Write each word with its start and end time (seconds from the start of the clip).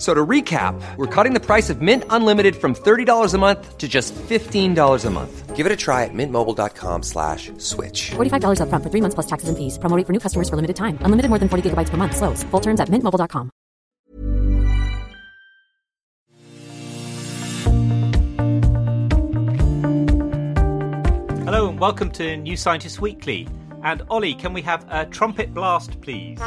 So 0.00 0.14
to 0.14 0.26
recap, 0.26 0.80
we're 0.96 1.14
cutting 1.14 1.34
the 1.34 1.44
price 1.44 1.68
of 1.68 1.82
Mint 1.82 2.04
Unlimited 2.08 2.56
from 2.56 2.74
$30 2.74 3.34
a 3.34 3.38
month 3.38 3.76
to 3.76 3.86
just 3.86 4.14
$15 4.14 5.04
a 5.04 5.10
month. 5.10 5.54
Give 5.54 5.66
it 5.66 5.72
a 5.72 5.76
try 5.76 6.04
at 6.04 6.14
mintmobile.com 6.14 7.02
slash 7.02 7.52
switch. 7.58 8.12
$45 8.12 8.60
upfront 8.62 8.82
for 8.82 8.88
three 8.88 9.02
months 9.02 9.14
plus 9.14 9.26
taxes 9.26 9.50
and 9.50 9.58
fees. 9.58 9.76
Promoting 9.76 10.06
for 10.06 10.14
new 10.14 10.18
customers 10.18 10.48
for 10.48 10.56
limited 10.56 10.76
time. 10.76 10.96
Unlimited 11.02 11.28
more 11.28 11.38
than 11.38 11.50
40 11.50 11.68
gigabytes 11.68 11.90
per 11.90 11.98
month. 11.98 12.16
Slows. 12.16 12.42
Full 12.44 12.60
terms 12.60 12.80
at 12.80 12.88
mintmobile.com. 12.88 13.50
Hello 21.44 21.68
and 21.68 21.78
welcome 21.78 22.10
to 22.12 22.38
New 22.38 22.56
Scientist 22.56 23.02
Weekly. 23.02 23.46
And 23.84 24.00
Ollie, 24.08 24.34
can 24.34 24.54
we 24.54 24.62
have 24.62 24.86
a 24.88 25.04
trumpet 25.04 25.52
blast, 25.52 26.00
please? 26.00 26.40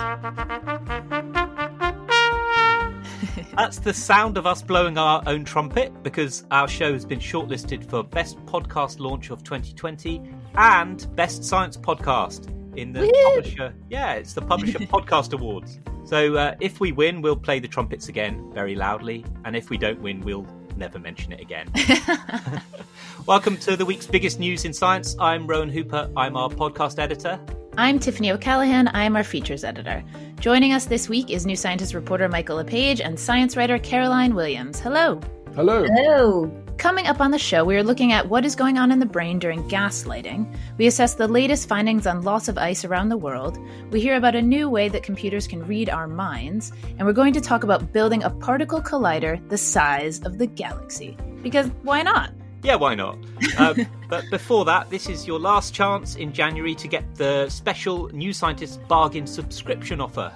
That's 3.56 3.78
the 3.78 3.94
sound 3.94 4.40
of 4.40 4.48
us 4.48 4.64
blowing 4.64 4.98
our 4.98 5.22
own 5.28 5.46
trumpet 5.46 6.02
because 6.02 6.44
our 6.50 6.68
show 6.68 6.92
has 6.92 7.06
been 7.06 7.20
shortlisted 7.20 7.88
for 7.88 8.04
Best 8.04 8.44
Podcast 8.48 9.00
Launch 9.00 9.30
of 9.30 9.44
2020 9.44 10.24
and 10.56 11.16
Best 11.16 11.44
Science 11.44 11.78
Podcast 11.78 12.48
in 12.76 12.94
the 12.94 13.02
Woo! 13.02 13.36
Publisher. 13.36 13.76
Yeah, 13.92 14.14
it's 14.14 14.34
the 14.34 14.42
Publisher 14.42 14.80
Podcast 14.80 15.34
Awards. 15.34 15.80
So 16.04 16.36
uh, 16.36 16.56
if 16.62 16.80
we 16.80 16.94
win, 16.94 17.22
we'll 17.22 17.36
play 17.36 17.60
the 17.60 17.68
trumpets 17.68 18.10
again 18.10 18.52
very 18.56 18.74
loudly, 18.74 19.24
and 19.46 19.56
if 19.56 19.70
we 19.70 19.78
don't 19.78 20.02
win, 20.02 20.22
we'll 20.22 20.48
never 20.76 20.98
mention 20.98 21.32
it 21.32 21.40
again. 21.40 21.72
Welcome 23.28 23.58
to 23.58 23.78
the 23.78 23.86
week's 23.86 24.08
biggest 24.08 24.40
news 24.40 24.66
in 24.66 24.74
science. 24.74 25.16
I'm 25.20 25.46
Rowan 25.46 25.70
Hooper. 25.70 26.12
I'm 26.18 26.36
our 26.36 26.50
podcast 26.50 26.98
editor. 26.98 27.40
I'm 27.78 28.00
Tiffany 28.00 28.32
O'Callaghan. 28.32 28.90
I'm 28.94 29.16
our 29.16 29.24
features 29.24 29.64
editor. 29.64 30.04
Joining 30.44 30.74
us 30.74 30.84
this 30.84 31.08
week 31.08 31.30
is 31.30 31.46
New 31.46 31.56
Scientist 31.56 31.94
reporter 31.94 32.28
Michael 32.28 32.58
LePage 32.58 33.00
and 33.00 33.18
science 33.18 33.56
writer 33.56 33.80
Caroline 33.80 34.36
Williams. 34.36 34.78
Hello. 34.78 35.22
Hello. 35.56 35.86
Hello. 35.86 36.52
Coming 36.78 37.08
up 37.08 37.22
on 37.22 37.32
the 37.32 37.40
show, 37.40 37.64
we 37.64 37.78
are 37.78 37.82
looking 37.84 38.12
at 38.12 38.28
what 38.28 38.44
is 38.44 38.54
going 38.54 38.78
on 38.78 38.92
in 38.92 39.00
the 39.00 39.06
brain 39.06 39.40
during 39.40 39.64
gaslighting. 39.70 40.54
We 40.78 40.88
assess 40.88 41.16
the 41.16 41.30
latest 41.30 41.70
findings 41.70 42.06
on 42.06 42.24
loss 42.24 42.50
of 42.50 42.58
ice 42.58 42.84
around 42.84 43.08
the 43.08 43.16
world. 43.16 43.58
We 43.90 44.02
hear 44.02 44.18
about 44.18 44.36
a 44.36 44.42
new 44.42 44.70
way 44.70 44.90
that 44.90 45.02
computers 45.02 45.48
can 45.48 45.66
read 45.66 45.90
our 45.90 46.10
minds. 46.10 46.74
And 46.98 47.08
we're 47.08 47.14
going 47.14 47.32
to 47.36 47.40
talk 47.40 47.64
about 47.64 47.94
building 47.94 48.22
a 48.24 48.30
particle 48.30 48.82
collider 48.82 49.40
the 49.48 49.58
size 49.58 50.20
of 50.24 50.40
the 50.40 50.48
galaxy. 50.48 51.16
Because 51.42 51.68
why 51.84 52.02
not? 52.02 52.34
Yeah, 52.64 52.76
why 52.76 52.96
not? 52.96 53.18
Um, 53.58 53.86
but 54.10 54.24
before 54.32 54.66
that, 54.66 54.90
this 54.90 55.10
is 55.10 55.28
your 55.28 55.40
last 55.40 55.74
chance 55.74 56.16
in 56.16 56.32
January 56.32 56.74
to 56.76 56.88
get 56.88 57.04
the 57.16 57.50
special 57.50 58.08
New 58.10 58.32
Scientist 58.34 58.86
bargain 58.88 59.28
subscription 59.28 60.00
offer. 60.00 60.34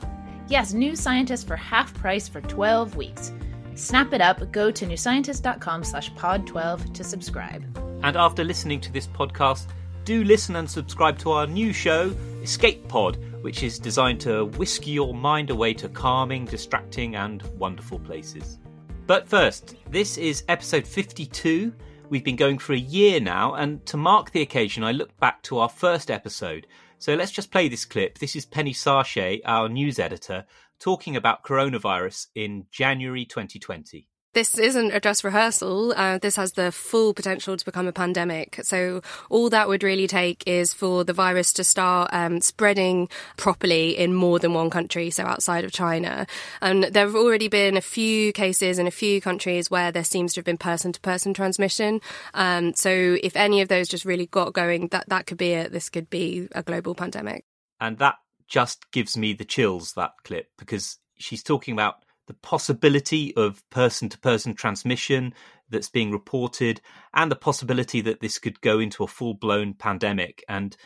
Yes, 0.50 0.74
New 0.74 0.96
Scientist 0.96 1.48
for 1.48 1.56
half 1.56 1.94
price 1.94 2.28
for 2.28 2.42
12 2.42 2.96
weeks. 2.96 3.34
Snap 3.76 4.14
it 4.14 4.22
up, 4.22 4.52
go 4.52 4.72
to 4.72 4.86
newscientist.com 4.86 5.84
slash 5.84 6.12
pod12 6.14 6.94
to 6.94 7.04
subscribe. 7.04 7.64
And 8.04 8.18
after 8.18 8.44
listening 8.44 8.82
to 8.82 8.92
this 8.92 9.08
podcast, 9.08 9.68
do 10.04 10.24
listen 10.24 10.56
and 10.56 10.70
subscribe 10.70 11.18
to 11.20 11.32
our 11.32 11.48
new 11.48 11.74
show, 11.74 12.14
Escape 12.42 12.88
Pod, 12.88 13.18
which 13.42 13.64
is 13.64 13.78
designed 13.78 14.22
to 14.22 14.46
whisk 14.46 14.88
your 14.88 15.14
mind 15.14 15.50
away 15.50 15.74
to 15.76 15.90
calming, 15.90 16.46
distracting, 16.46 17.16
and 17.16 17.42
wonderful 17.58 18.00
places. 18.00 18.58
But 19.06 19.28
first, 19.28 19.76
this 19.90 20.18
is 20.18 20.44
episode 20.48 20.88
52. 20.88 21.74
We've 22.10 22.24
been 22.24 22.38
going 22.38 22.58
for 22.58 22.72
a 22.72 22.78
year 22.78 23.20
now, 23.20 23.54
and 23.56 23.86
to 23.88 23.98
mark 23.98 24.32
the 24.32 24.42
occasion, 24.42 24.82
I 24.82 24.94
looked 24.94 25.20
back 25.20 25.44
to 25.44 25.58
our 25.58 25.68
first 25.68 26.10
episode. 26.10 26.66
So 27.00 27.16
let's 27.16 27.34
just 27.34 27.52
play 27.52 27.68
this 27.68 27.84
clip. 27.84 28.20
This 28.20 28.34
is 28.34 28.46
Penny 28.46 28.72
Sarchet, 28.72 29.42
our 29.44 29.68
news 29.68 30.00
editor, 30.00 30.46
talking 30.80 31.18
about 31.18 31.44
coronavirus 31.44 32.28
in 32.34 32.68
January 32.72 33.26
2020. 33.26 34.08
This 34.38 34.56
isn't 34.60 34.92
a 34.92 35.00
dress 35.00 35.24
rehearsal. 35.24 35.96
Uh, 35.98 36.20
this 36.20 36.36
has 36.36 36.52
the 36.52 36.72
full 36.72 37.16
potential 37.16 37.58
to 37.58 37.66
become 37.66 37.88
a 37.88 37.92
pandemic. 37.92 38.60
So 38.62 39.02
all 39.32 39.50
that 39.50 39.68
would 39.68 39.82
really 39.82 40.06
take 40.06 40.44
is 40.46 40.76
for 40.76 41.04
the 41.04 41.12
virus 41.12 41.52
to 41.54 41.64
start 41.64 42.12
um, 42.14 42.40
spreading 42.42 43.10
properly 43.38 43.98
in 43.98 44.14
more 44.14 44.38
than 44.38 44.54
one 44.54 44.70
country, 44.70 45.10
so 45.10 45.24
outside 45.24 45.66
of 45.66 45.72
China. 45.72 46.28
And 46.62 46.84
there 46.84 47.08
have 47.08 47.16
already 47.16 47.48
been 47.48 47.78
a 47.78 47.82
few 47.82 48.32
cases 48.32 48.78
in 48.78 48.86
a 48.86 48.92
few 48.92 49.22
countries 49.22 49.72
where 49.72 49.92
there 49.92 50.04
seems 50.04 50.34
to 50.34 50.42
have 50.42 50.46
been 50.46 50.60
person-to-person 50.60 51.34
transmission. 51.34 52.00
Um, 52.36 52.76
so 52.76 53.18
if 53.24 53.36
any 53.36 53.62
of 53.62 53.70
those 53.70 53.88
just 53.88 54.06
really 54.06 54.28
got 54.28 54.54
going, 54.54 54.90
that 54.90 55.10
that 55.10 55.26
could 55.26 55.40
be 55.40 55.54
it. 55.54 55.72
This 55.72 55.90
could 55.90 56.12
be 56.12 56.48
a 56.52 56.62
global 56.62 56.94
pandemic. 56.94 57.44
And 57.82 57.98
that 57.98 58.18
just 58.48 58.92
gives 58.92 59.18
me 59.18 59.34
the 59.34 59.46
chills, 59.46 59.94
that 59.94 60.12
clip, 60.24 60.50
because 60.60 61.00
she's 61.18 61.42
talking 61.42 61.74
about 61.74 61.96
the 62.28 62.34
possibility 62.36 63.36
of 63.36 63.68
person 63.70 64.10
to 64.10 64.20
person 64.20 64.54
transmission 64.54 65.34
that's 65.70 65.90
being 65.90 66.12
reported 66.12 66.82
and 67.14 67.32
the 67.32 67.36
possibility 67.36 68.02
that 68.02 68.20
this 68.20 68.38
could 68.40 68.62
go 68.62 68.80
into 68.80 69.04
a 69.04 69.08
full 69.08 69.34
blown 69.34 69.74
pandemic 69.74 70.44
and 70.48 70.78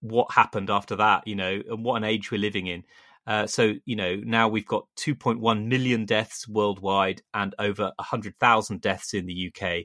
what 0.00 0.32
happened 0.32 0.70
after 0.70 0.96
that, 0.96 1.26
you 1.26 1.34
know, 1.34 1.60
and 1.68 1.84
what 1.84 1.96
an 1.96 2.04
age 2.04 2.30
we're 2.30 2.40
living 2.40 2.66
in. 2.66 2.84
Uh, 3.26 3.46
so, 3.46 3.74
you 3.84 3.96
know, 3.96 4.16
now 4.24 4.48
we've 4.48 4.66
got 4.66 4.86
2.1 4.96 5.66
million 5.66 6.06
deaths 6.06 6.48
worldwide 6.48 7.20
and 7.34 7.54
over 7.58 7.92
100,000 7.96 8.80
deaths 8.80 9.12
in 9.12 9.26
the 9.26 9.52
UK. 9.52 9.84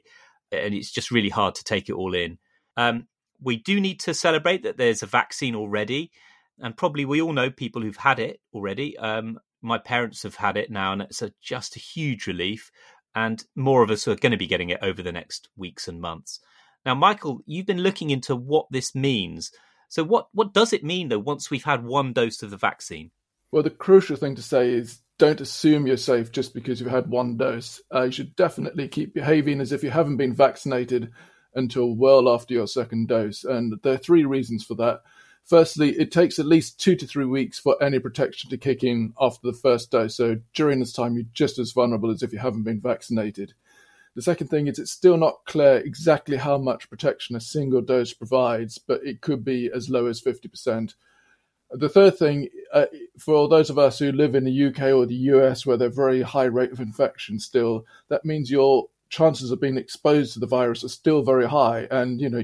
And 0.50 0.74
it's 0.74 0.90
just 0.90 1.10
really 1.10 1.28
hard 1.28 1.54
to 1.56 1.64
take 1.64 1.88
it 1.88 1.94
all 1.94 2.14
in. 2.14 2.38
Um, 2.76 3.06
we 3.42 3.56
do 3.56 3.80
need 3.80 4.00
to 4.00 4.14
celebrate 4.14 4.62
that 4.62 4.78
there's 4.78 5.02
a 5.02 5.06
vaccine 5.06 5.54
already. 5.54 6.10
And 6.58 6.76
probably 6.76 7.04
we 7.04 7.20
all 7.20 7.32
know 7.32 7.50
people 7.50 7.82
who've 7.82 7.96
had 7.96 8.18
it 8.18 8.40
already. 8.54 8.96
Um, 8.96 9.38
my 9.64 9.78
parents 9.78 10.22
have 10.22 10.36
had 10.36 10.56
it 10.56 10.70
now, 10.70 10.92
and 10.92 11.02
it's 11.02 11.22
a, 11.22 11.32
just 11.40 11.74
a 11.74 11.80
huge 11.80 12.26
relief. 12.26 12.70
And 13.14 13.42
more 13.54 13.82
of 13.82 13.90
us 13.90 14.06
are 14.06 14.16
going 14.16 14.32
to 14.32 14.38
be 14.38 14.46
getting 14.46 14.70
it 14.70 14.80
over 14.82 15.02
the 15.02 15.12
next 15.12 15.48
weeks 15.56 15.88
and 15.88 16.00
months. 16.00 16.40
Now, 16.84 16.94
Michael, 16.94 17.40
you've 17.46 17.66
been 17.66 17.82
looking 17.82 18.10
into 18.10 18.36
what 18.36 18.66
this 18.70 18.94
means. 18.94 19.50
So, 19.88 20.04
what 20.04 20.28
what 20.32 20.52
does 20.52 20.72
it 20.72 20.84
mean 20.84 21.08
though? 21.08 21.18
Once 21.18 21.50
we've 21.50 21.64
had 21.64 21.84
one 21.84 22.12
dose 22.12 22.42
of 22.42 22.50
the 22.50 22.56
vaccine? 22.56 23.10
Well, 23.50 23.62
the 23.62 23.70
crucial 23.70 24.16
thing 24.16 24.34
to 24.34 24.42
say 24.42 24.70
is 24.72 25.00
don't 25.18 25.40
assume 25.40 25.86
you're 25.86 25.96
safe 25.96 26.32
just 26.32 26.54
because 26.54 26.80
you've 26.80 26.90
had 26.90 27.08
one 27.08 27.36
dose. 27.36 27.80
Uh, 27.94 28.02
you 28.02 28.10
should 28.12 28.36
definitely 28.36 28.88
keep 28.88 29.14
behaving 29.14 29.60
as 29.60 29.72
if 29.72 29.84
you 29.84 29.90
haven't 29.90 30.16
been 30.16 30.34
vaccinated 30.34 31.12
until 31.54 31.94
well 31.94 32.28
after 32.28 32.52
your 32.52 32.66
second 32.66 33.08
dose. 33.08 33.44
And 33.44 33.74
there 33.82 33.94
are 33.94 33.98
three 33.98 34.24
reasons 34.24 34.64
for 34.64 34.74
that. 34.74 35.02
Firstly, 35.44 35.90
it 35.98 36.10
takes 36.10 36.38
at 36.38 36.46
least 36.46 36.80
two 36.80 36.96
to 36.96 37.06
three 37.06 37.26
weeks 37.26 37.58
for 37.58 37.80
any 37.82 37.98
protection 37.98 38.48
to 38.50 38.56
kick 38.56 38.82
in 38.82 39.12
after 39.20 39.46
the 39.46 39.56
first 39.56 39.90
dose. 39.90 40.16
So 40.16 40.38
during 40.54 40.80
this 40.80 40.92
time, 40.92 41.14
you're 41.14 41.26
just 41.34 41.58
as 41.58 41.72
vulnerable 41.72 42.10
as 42.10 42.22
if 42.22 42.32
you 42.32 42.38
haven't 42.38 42.62
been 42.62 42.80
vaccinated. 42.80 43.52
The 44.14 44.22
second 44.22 44.46
thing 44.46 44.68
is 44.68 44.78
it's 44.78 44.92
still 44.92 45.18
not 45.18 45.44
clear 45.44 45.76
exactly 45.78 46.36
how 46.36 46.56
much 46.56 46.88
protection 46.88 47.36
a 47.36 47.40
single 47.40 47.82
dose 47.82 48.14
provides, 48.14 48.78
but 48.78 49.04
it 49.04 49.20
could 49.20 49.44
be 49.44 49.70
as 49.74 49.90
low 49.90 50.06
as 50.06 50.22
50%. 50.22 50.94
The 51.72 51.88
third 51.88 52.16
thing, 52.16 52.48
uh, 52.72 52.86
for 53.18 53.48
those 53.48 53.68
of 53.68 53.78
us 53.78 53.98
who 53.98 54.12
live 54.12 54.34
in 54.34 54.44
the 54.44 54.66
UK 54.66 54.92
or 54.92 55.04
the 55.04 55.14
US 55.14 55.66
where 55.66 55.76
there's 55.76 55.92
a 55.92 55.94
very 55.94 56.22
high 56.22 56.44
rate 56.44 56.72
of 56.72 56.80
infection 56.80 57.38
still, 57.38 57.84
that 58.08 58.24
means 58.24 58.50
your 58.50 58.86
chances 59.08 59.50
of 59.50 59.60
being 59.60 59.76
exposed 59.76 60.32
to 60.34 60.38
the 60.38 60.46
virus 60.46 60.84
are 60.84 60.88
still 60.88 61.22
very 61.22 61.46
high. 61.46 61.88
And, 61.90 62.20
you 62.20 62.30
know, 62.30 62.42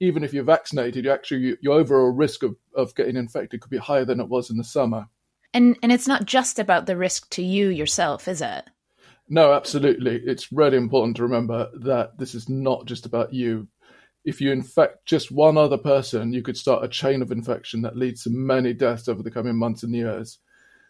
even 0.00 0.24
if 0.24 0.32
you're 0.32 0.44
vaccinated, 0.44 1.04
you 1.04 1.10
actually 1.10 1.56
your 1.60 1.78
overall 1.78 2.10
risk 2.10 2.42
of, 2.42 2.56
of 2.74 2.94
getting 2.94 3.16
infected 3.16 3.60
could 3.60 3.70
be 3.70 3.78
higher 3.78 4.04
than 4.04 4.20
it 4.20 4.28
was 4.28 4.50
in 4.50 4.56
the 4.56 4.64
summer. 4.64 5.08
And 5.52 5.76
and 5.82 5.92
it's 5.92 6.08
not 6.08 6.26
just 6.26 6.58
about 6.58 6.86
the 6.86 6.96
risk 6.96 7.30
to 7.30 7.42
you 7.42 7.68
yourself, 7.68 8.28
is 8.28 8.40
it? 8.40 8.64
No, 9.28 9.52
absolutely. 9.52 10.20
It's 10.24 10.52
really 10.52 10.76
important 10.76 11.16
to 11.16 11.22
remember 11.22 11.70
that 11.80 12.18
this 12.18 12.34
is 12.34 12.48
not 12.48 12.84
just 12.86 13.06
about 13.06 13.32
you. 13.32 13.68
If 14.24 14.40
you 14.40 14.52
infect 14.52 15.06
just 15.06 15.30
one 15.30 15.56
other 15.56 15.78
person, 15.78 16.32
you 16.32 16.42
could 16.42 16.56
start 16.56 16.84
a 16.84 16.88
chain 16.88 17.22
of 17.22 17.30
infection 17.30 17.82
that 17.82 17.96
leads 17.96 18.24
to 18.24 18.30
many 18.30 18.72
deaths 18.72 19.08
over 19.08 19.22
the 19.22 19.30
coming 19.30 19.56
months 19.56 19.82
and 19.82 19.94
years. 19.94 20.38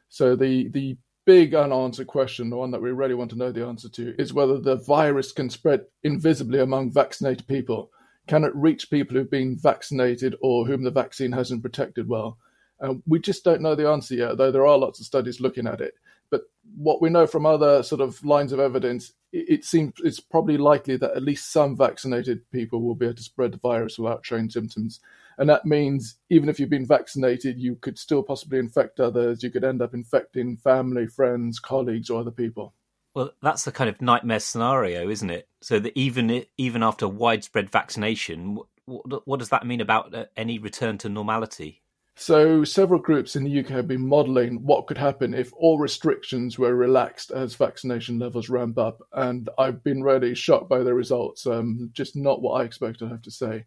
So 0.08 0.34
the 0.34 0.68
the 0.68 0.96
big 1.26 1.54
unanswered 1.54 2.06
question, 2.06 2.50
the 2.50 2.56
one 2.56 2.70
that 2.70 2.82
we 2.82 2.90
really 2.90 3.14
want 3.14 3.30
to 3.30 3.38
know 3.38 3.52
the 3.52 3.66
answer 3.66 3.88
to, 3.88 4.14
is 4.18 4.32
whether 4.34 4.58
the 4.58 4.76
virus 4.76 5.32
can 5.32 5.48
spread 5.48 5.84
invisibly 6.02 6.60
among 6.60 6.92
vaccinated 6.92 7.46
people. 7.46 7.90
Can 8.26 8.44
it 8.44 8.54
reach 8.54 8.90
people 8.90 9.16
who've 9.16 9.30
been 9.30 9.56
vaccinated 9.56 10.34
or 10.40 10.66
whom 10.66 10.82
the 10.82 10.90
vaccine 10.90 11.32
hasn't 11.32 11.62
protected 11.62 12.08
well? 12.08 12.38
Uh, 12.80 12.94
we 13.06 13.18
just 13.18 13.44
don't 13.44 13.60
know 13.60 13.74
the 13.74 13.88
answer 13.88 14.14
yet, 14.14 14.36
though 14.36 14.50
there 14.50 14.66
are 14.66 14.78
lots 14.78 15.00
of 15.00 15.06
studies 15.06 15.40
looking 15.40 15.66
at 15.66 15.80
it. 15.80 15.94
But 16.30 16.42
what 16.76 17.00
we 17.00 17.10
know 17.10 17.26
from 17.26 17.46
other 17.46 17.82
sort 17.82 18.00
of 18.00 18.24
lines 18.24 18.52
of 18.52 18.60
evidence, 18.60 19.12
it, 19.32 19.48
it 19.48 19.64
seems 19.64 19.92
it's 20.02 20.20
probably 20.20 20.56
likely 20.56 20.96
that 20.96 21.16
at 21.16 21.22
least 21.22 21.52
some 21.52 21.76
vaccinated 21.76 22.50
people 22.50 22.82
will 22.82 22.94
be 22.94 23.06
able 23.06 23.16
to 23.16 23.22
spread 23.22 23.52
the 23.52 23.58
virus 23.58 23.98
without 23.98 24.24
showing 24.24 24.50
symptoms. 24.50 25.00
And 25.36 25.48
that 25.48 25.66
means 25.66 26.16
even 26.30 26.48
if 26.48 26.58
you've 26.58 26.70
been 26.70 26.86
vaccinated, 26.86 27.58
you 27.58 27.76
could 27.76 27.98
still 27.98 28.22
possibly 28.22 28.58
infect 28.58 29.00
others. 29.00 29.42
You 29.42 29.50
could 29.50 29.64
end 29.64 29.82
up 29.82 29.94
infecting 29.94 30.56
family, 30.56 31.06
friends, 31.06 31.58
colleagues, 31.58 32.08
or 32.10 32.20
other 32.20 32.30
people. 32.30 32.72
Well, 33.14 33.30
that's 33.40 33.64
the 33.64 33.72
kind 33.72 33.88
of 33.88 34.02
nightmare 34.02 34.40
scenario, 34.40 35.08
isn't 35.08 35.30
it? 35.30 35.48
So 35.62 35.78
that 35.78 35.96
even 35.96 36.44
even 36.58 36.82
after 36.82 37.08
widespread 37.08 37.70
vaccination, 37.70 38.58
what, 38.86 39.26
what 39.26 39.38
does 39.38 39.50
that 39.50 39.66
mean 39.66 39.80
about 39.80 40.14
uh, 40.14 40.26
any 40.36 40.58
return 40.58 40.98
to 40.98 41.08
normality? 41.08 41.82
So, 42.16 42.62
several 42.62 43.00
groups 43.00 43.34
in 43.34 43.42
the 43.42 43.58
UK 43.60 43.68
have 43.70 43.88
been 43.88 44.06
modelling 44.06 44.64
what 44.64 44.86
could 44.86 44.98
happen 44.98 45.34
if 45.34 45.52
all 45.54 45.78
restrictions 45.80 46.58
were 46.58 46.74
relaxed 46.74 47.32
as 47.32 47.56
vaccination 47.56 48.20
levels 48.20 48.48
ramp 48.48 48.78
up. 48.78 49.02
And 49.12 49.48
I've 49.58 49.82
been 49.82 50.02
really 50.02 50.34
shocked 50.36 50.68
by 50.68 50.84
the 50.84 50.94
results. 50.94 51.44
Um, 51.44 51.90
just 51.92 52.14
not 52.14 52.40
what 52.40 52.60
I 52.60 52.64
expected, 52.64 53.06
I 53.06 53.10
have 53.10 53.22
to 53.22 53.32
say. 53.32 53.64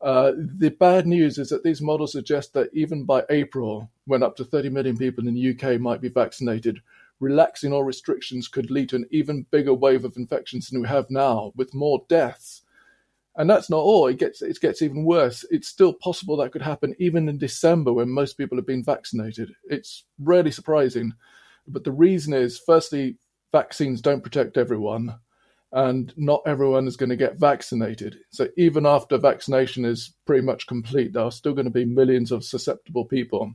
Uh, 0.00 0.32
the 0.36 0.70
bad 0.70 1.06
news 1.06 1.36
is 1.36 1.48
that 1.48 1.64
these 1.64 1.82
models 1.82 2.12
suggest 2.12 2.54
that 2.54 2.70
even 2.72 3.04
by 3.04 3.24
April, 3.28 3.90
when 4.06 4.22
up 4.22 4.36
to 4.36 4.44
30 4.44 4.70
million 4.70 4.96
people 4.96 5.26
in 5.26 5.34
the 5.34 5.50
UK 5.50 5.80
might 5.80 6.00
be 6.00 6.08
vaccinated, 6.08 6.80
relaxing 7.20 7.72
all 7.72 7.84
restrictions 7.84 8.48
could 8.48 8.70
lead 8.70 8.88
to 8.88 8.96
an 8.96 9.06
even 9.10 9.46
bigger 9.50 9.74
wave 9.74 10.04
of 10.04 10.16
infections 10.16 10.68
than 10.68 10.80
we 10.82 10.88
have 10.88 11.10
now, 11.10 11.52
with 11.54 11.74
more 11.74 12.04
deaths. 12.08 12.62
And 13.36 13.48
that's 13.48 13.70
not 13.70 13.78
all. 13.78 14.08
It 14.08 14.18
gets 14.18 14.42
it 14.42 14.60
gets 14.60 14.82
even 14.82 15.04
worse. 15.04 15.44
It's 15.50 15.68
still 15.68 15.92
possible 15.92 16.36
that 16.38 16.50
could 16.52 16.62
happen 16.62 16.96
even 16.98 17.28
in 17.28 17.38
December 17.38 17.92
when 17.92 18.10
most 18.10 18.36
people 18.36 18.58
have 18.58 18.66
been 18.66 18.82
vaccinated. 18.82 19.52
It's 19.64 20.04
really 20.18 20.50
surprising. 20.50 21.12
But 21.68 21.84
the 21.84 21.92
reason 21.92 22.32
is 22.32 22.58
firstly, 22.58 23.16
vaccines 23.52 24.00
don't 24.00 24.24
protect 24.24 24.56
everyone, 24.56 25.14
and 25.72 26.12
not 26.16 26.42
everyone 26.46 26.88
is 26.88 26.96
going 26.96 27.10
to 27.10 27.16
get 27.16 27.38
vaccinated. 27.38 28.18
So 28.30 28.48
even 28.56 28.84
after 28.86 29.18
vaccination 29.18 29.84
is 29.84 30.12
pretty 30.26 30.42
much 30.42 30.66
complete, 30.66 31.12
there 31.12 31.22
are 31.24 31.30
still 31.30 31.54
going 31.54 31.66
to 31.66 31.70
be 31.70 31.84
millions 31.84 32.32
of 32.32 32.44
susceptible 32.44 33.04
people. 33.04 33.54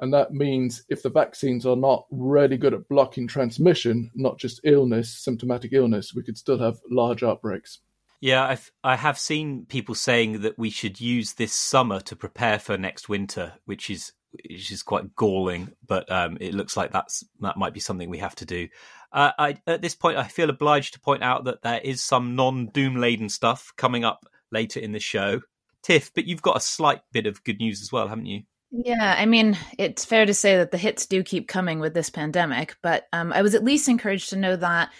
And 0.00 0.12
that 0.14 0.32
means 0.32 0.84
if 0.88 1.02
the 1.02 1.10
vaccines 1.10 1.66
are 1.66 1.76
not 1.76 2.06
really 2.10 2.56
good 2.56 2.74
at 2.74 2.88
blocking 2.88 3.26
transmission, 3.26 4.10
not 4.14 4.38
just 4.38 4.60
illness, 4.64 5.10
symptomatic 5.18 5.72
illness, 5.72 6.14
we 6.14 6.22
could 6.22 6.38
still 6.38 6.58
have 6.58 6.78
large 6.90 7.22
outbreaks. 7.22 7.80
Yeah, 8.20 8.44
I've 8.44 8.72
I 8.82 8.96
have 8.96 9.18
seen 9.18 9.66
people 9.66 9.94
saying 9.94 10.40
that 10.42 10.58
we 10.58 10.70
should 10.70 11.00
use 11.00 11.34
this 11.34 11.52
summer 11.52 12.00
to 12.00 12.16
prepare 12.16 12.58
for 12.58 12.76
next 12.76 13.08
winter, 13.08 13.54
which 13.64 13.90
is 13.90 14.12
which 14.32 14.72
is 14.72 14.82
quite 14.82 15.14
galling. 15.14 15.72
But 15.86 16.10
um, 16.10 16.36
it 16.40 16.54
looks 16.54 16.76
like 16.76 16.92
that's 16.92 17.24
that 17.40 17.56
might 17.56 17.74
be 17.74 17.80
something 17.80 18.10
we 18.10 18.18
have 18.18 18.34
to 18.36 18.44
do. 18.44 18.68
Uh, 19.12 19.30
I, 19.38 19.58
at 19.66 19.82
this 19.82 19.94
point, 19.94 20.18
I 20.18 20.24
feel 20.24 20.50
obliged 20.50 20.94
to 20.94 21.00
point 21.00 21.22
out 21.22 21.44
that 21.44 21.62
there 21.62 21.80
is 21.82 22.02
some 22.02 22.34
non-doom 22.34 22.96
laden 22.96 23.28
stuff 23.28 23.72
coming 23.76 24.04
up 24.04 24.26
later 24.50 24.80
in 24.80 24.92
the 24.92 25.00
show. 25.00 25.40
Tiff, 25.82 26.12
but 26.12 26.26
you've 26.26 26.42
got 26.42 26.56
a 26.56 26.60
slight 26.60 27.00
bit 27.12 27.26
of 27.26 27.44
good 27.44 27.58
news 27.58 27.80
as 27.80 27.92
well, 27.92 28.08
haven't 28.08 28.26
you? 28.26 28.42
Yeah, 28.70 29.16
I 29.18 29.24
mean, 29.24 29.56
it's 29.78 30.04
fair 30.04 30.26
to 30.26 30.34
say 30.34 30.58
that 30.58 30.70
the 30.72 30.78
hits 30.78 31.06
do 31.06 31.22
keep 31.22 31.48
coming 31.48 31.80
with 31.80 31.94
this 31.94 32.10
pandemic, 32.10 32.76
but 32.82 33.08
um, 33.12 33.32
I 33.32 33.40
was 33.40 33.54
at 33.54 33.64
least 33.64 33.88
encouraged 33.88 34.30
to 34.30 34.36
know 34.36 34.56
that 34.56 34.90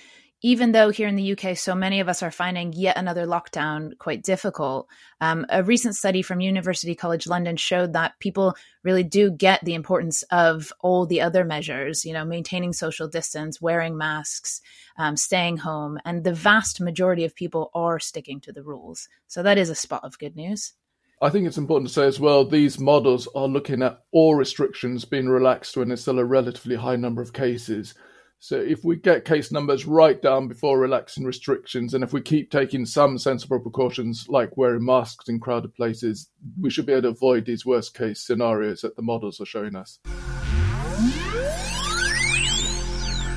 even 0.40 0.72
though 0.72 0.90
here 0.90 1.08
in 1.08 1.16
the 1.16 1.32
UK, 1.32 1.56
so 1.56 1.74
many 1.74 2.00
of 2.00 2.08
us 2.08 2.22
are 2.22 2.30
finding 2.30 2.72
yet 2.72 2.96
another 2.96 3.26
lockdown 3.26 3.98
quite 3.98 4.22
difficult, 4.22 4.88
um, 5.20 5.44
a 5.50 5.64
recent 5.64 5.96
study 5.96 6.22
from 6.22 6.40
University 6.40 6.94
College 6.94 7.26
London 7.26 7.56
showed 7.56 7.92
that 7.92 8.18
people 8.20 8.54
really 8.84 9.02
do 9.02 9.30
get 9.32 9.62
the 9.64 9.74
importance 9.74 10.22
of 10.30 10.72
all 10.80 11.06
the 11.06 11.20
other 11.20 11.44
measures, 11.44 12.04
you 12.06 12.12
know, 12.12 12.24
maintaining 12.24 12.72
social 12.72 13.08
distance, 13.08 13.60
wearing 13.60 13.98
masks, 13.98 14.62
um, 14.96 15.16
staying 15.16 15.56
home, 15.58 15.98
and 16.04 16.22
the 16.22 16.32
vast 16.32 16.80
majority 16.80 17.24
of 17.24 17.34
people 17.34 17.70
are 17.74 17.98
sticking 17.98 18.40
to 18.40 18.52
the 18.52 18.62
rules. 18.62 19.08
So 19.26 19.42
that 19.42 19.58
is 19.58 19.68
a 19.68 19.74
spot 19.74 20.04
of 20.04 20.18
good 20.20 20.36
news. 20.36 20.72
I 21.20 21.30
think 21.30 21.48
it's 21.48 21.58
important 21.58 21.88
to 21.88 21.94
say 21.94 22.06
as 22.06 22.20
well, 22.20 22.44
these 22.44 22.78
models 22.78 23.26
are 23.34 23.48
looking 23.48 23.82
at 23.82 24.04
all 24.12 24.36
restrictions 24.36 25.04
being 25.04 25.28
relaxed 25.28 25.76
when 25.76 25.88
there's 25.88 26.02
still 26.02 26.20
a 26.20 26.24
relatively 26.24 26.76
high 26.76 26.94
number 26.94 27.20
of 27.20 27.32
cases. 27.32 27.94
So 28.38 28.56
if 28.56 28.84
we 28.84 28.94
get 28.94 29.24
case 29.24 29.50
numbers 29.50 29.84
right 29.84 30.22
down 30.22 30.46
before 30.46 30.78
relaxing 30.78 31.24
restrictions, 31.24 31.94
and 31.94 32.04
if 32.04 32.12
we 32.12 32.20
keep 32.20 32.52
taking 32.52 32.86
some 32.86 33.18
sensible 33.18 33.58
precautions 33.58 34.26
like 34.28 34.56
wearing 34.56 34.84
masks 34.84 35.28
in 35.28 35.40
crowded 35.40 35.74
places, 35.74 36.30
we 36.60 36.70
should 36.70 36.86
be 36.86 36.92
able 36.92 37.02
to 37.02 37.08
avoid 37.08 37.44
these 37.44 37.66
worst 37.66 37.94
case 37.94 38.24
scenarios 38.24 38.82
that 38.82 38.94
the 38.94 39.02
models 39.02 39.40
are 39.40 39.44
showing 39.44 39.74
us. 39.74 39.98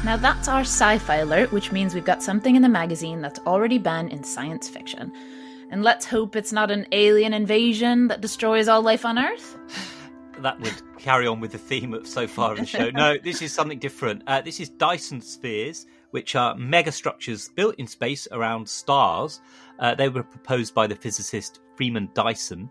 Now 0.05 0.17
that's 0.17 0.47
our 0.47 0.61
sci 0.61 0.99
fi 0.99 1.15
alert, 1.15 1.51
which 1.51 1.71
means 1.71 1.95
we've 1.95 2.05
got 2.05 2.21
something 2.21 2.55
in 2.55 2.61
the 2.61 2.69
magazine 2.69 3.21
that's 3.21 3.39
already 3.39 3.79
been 3.79 4.07
in 4.09 4.23
science 4.23 4.69
fiction. 4.69 5.11
And 5.71 5.83
let's 5.83 6.05
hope 6.05 6.35
it's 6.35 6.51
not 6.51 6.69
an 6.69 6.85
alien 6.91 7.33
invasion 7.33 8.09
that 8.09 8.19
destroys 8.19 8.67
all 8.67 8.81
life 8.81 9.05
on 9.05 9.17
Earth. 9.17 9.57
that 10.41 10.59
would 10.59 10.99
carry 10.99 11.25
on 11.25 11.39
with 11.39 11.53
the 11.53 11.57
theme 11.57 11.93
of 11.93 12.05
so 12.05 12.27
far 12.27 12.51
of 12.51 12.59
the 12.59 12.65
show. 12.65 12.89
No, 12.89 13.17
this 13.17 13.41
is 13.41 13.53
something 13.53 13.79
different. 13.79 14.23
Uh, 14.27 14.41
this 14.41 14.59
is 14.59 14.69
Dyson 14.69 15.21
spheres, 15.21 15.85
which 16.11 16.35
are 16.35 16.55
megastructures 16.55 17.53
built 17.55 17.75
in 17.75 17.87
space 17.87 18.27
around 18.31 18.67
stars. 18.67 19.39
Uh, 19.79 19.95
they 19.95 20.09
were 20.09 20.23
proposed 20.23 20.73
by 20.73 20.87
the 20.87 20.95
physicist 20.95 21.61
Freeman 21.77 22.09
Dyson, 22.13 22.69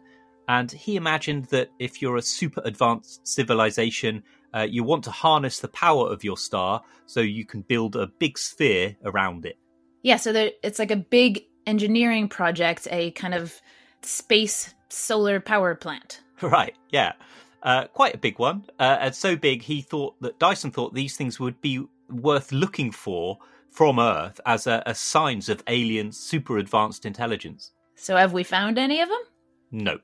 and 0.49 0.71
he 0.71 0.97
imagined 0.97 1.47
that 1.47 1.71
if 1.79 2.03
you're 2.03 2.17
a 2.17 2.23
super 2.23 2.61
advanced 2.65 3.27
civilization, 3.27 4.23
uh, 4.55 4.67
you 4.69 4.85
want 4.85 5.05
to 5.05 5.11
harness 5.11 5.61
the 5.61 5.69
power 5.69 6.09
of 6.13 6.23
your 6.23 6.37
star 6.37 6.83
so 7.07 7.21
you 7.21 7.47
can 7.47 7.63
build 7.63 7.97
a 7.97 8.07
big 8.07 8.37
sphere 8.37 8.97
around 9.05 9.47
it. 9.47 9.57
Yeah, 10.03 10.17
so 10.17 10.33
there, 10.33 10.51
it's 10.63 10.79
like 10.79 10.91
a 10.91 10.97
big 10.97 11.45
engineering 11.67 12.29
project, 12.29 12.89
a 12.91 13.11
kind 13.13 13.35
of 13.35 13.61
space 14.03 14.75
solar 14.89 15.41
power 15.41 15.75
plant. 15.75 16.21
Right, 16.43 16.75
yeah. 16.89 17.13
Uh, 17.63 17.87
quite 17.89 18.15
a 18.15 18.19
big 18.19 18.39
one, 18.39 18.65
uh, 18.79 18.97
and 18.99 19.15
so 19.15 19.37
big 19.37 19.61
he 19.61 19.83
thought 19.83 20.19
that 20.23 20.39
Dyson 20.39 20.71
thought 20.71 20.95
these 20.95 21.15
things 21.15 21.39
would 21.39 21.61
be 21.61 21.85
worth 22.09 22.51
looking 22.51 22.91
for 22.91 23.39
from 23.71 23.99
Earth 23.99 24.41
as 24.47 24.67
a, 24.67 24.83
as 24.89 24.99
signs 24.99 25.51
of 25.51 25.63
alien 25.67 26.13
super 26.13 26.57
advanced 26.57 27.05
intelligence. 27.05 27.73
So, 27.95 28.17
have 28.17 28.33
we 28.33 28.43
found 28.43 28.79
any 28.79 29.03
of 29.03 29.11
them? 29.11 29.21
No. 29.71 29.99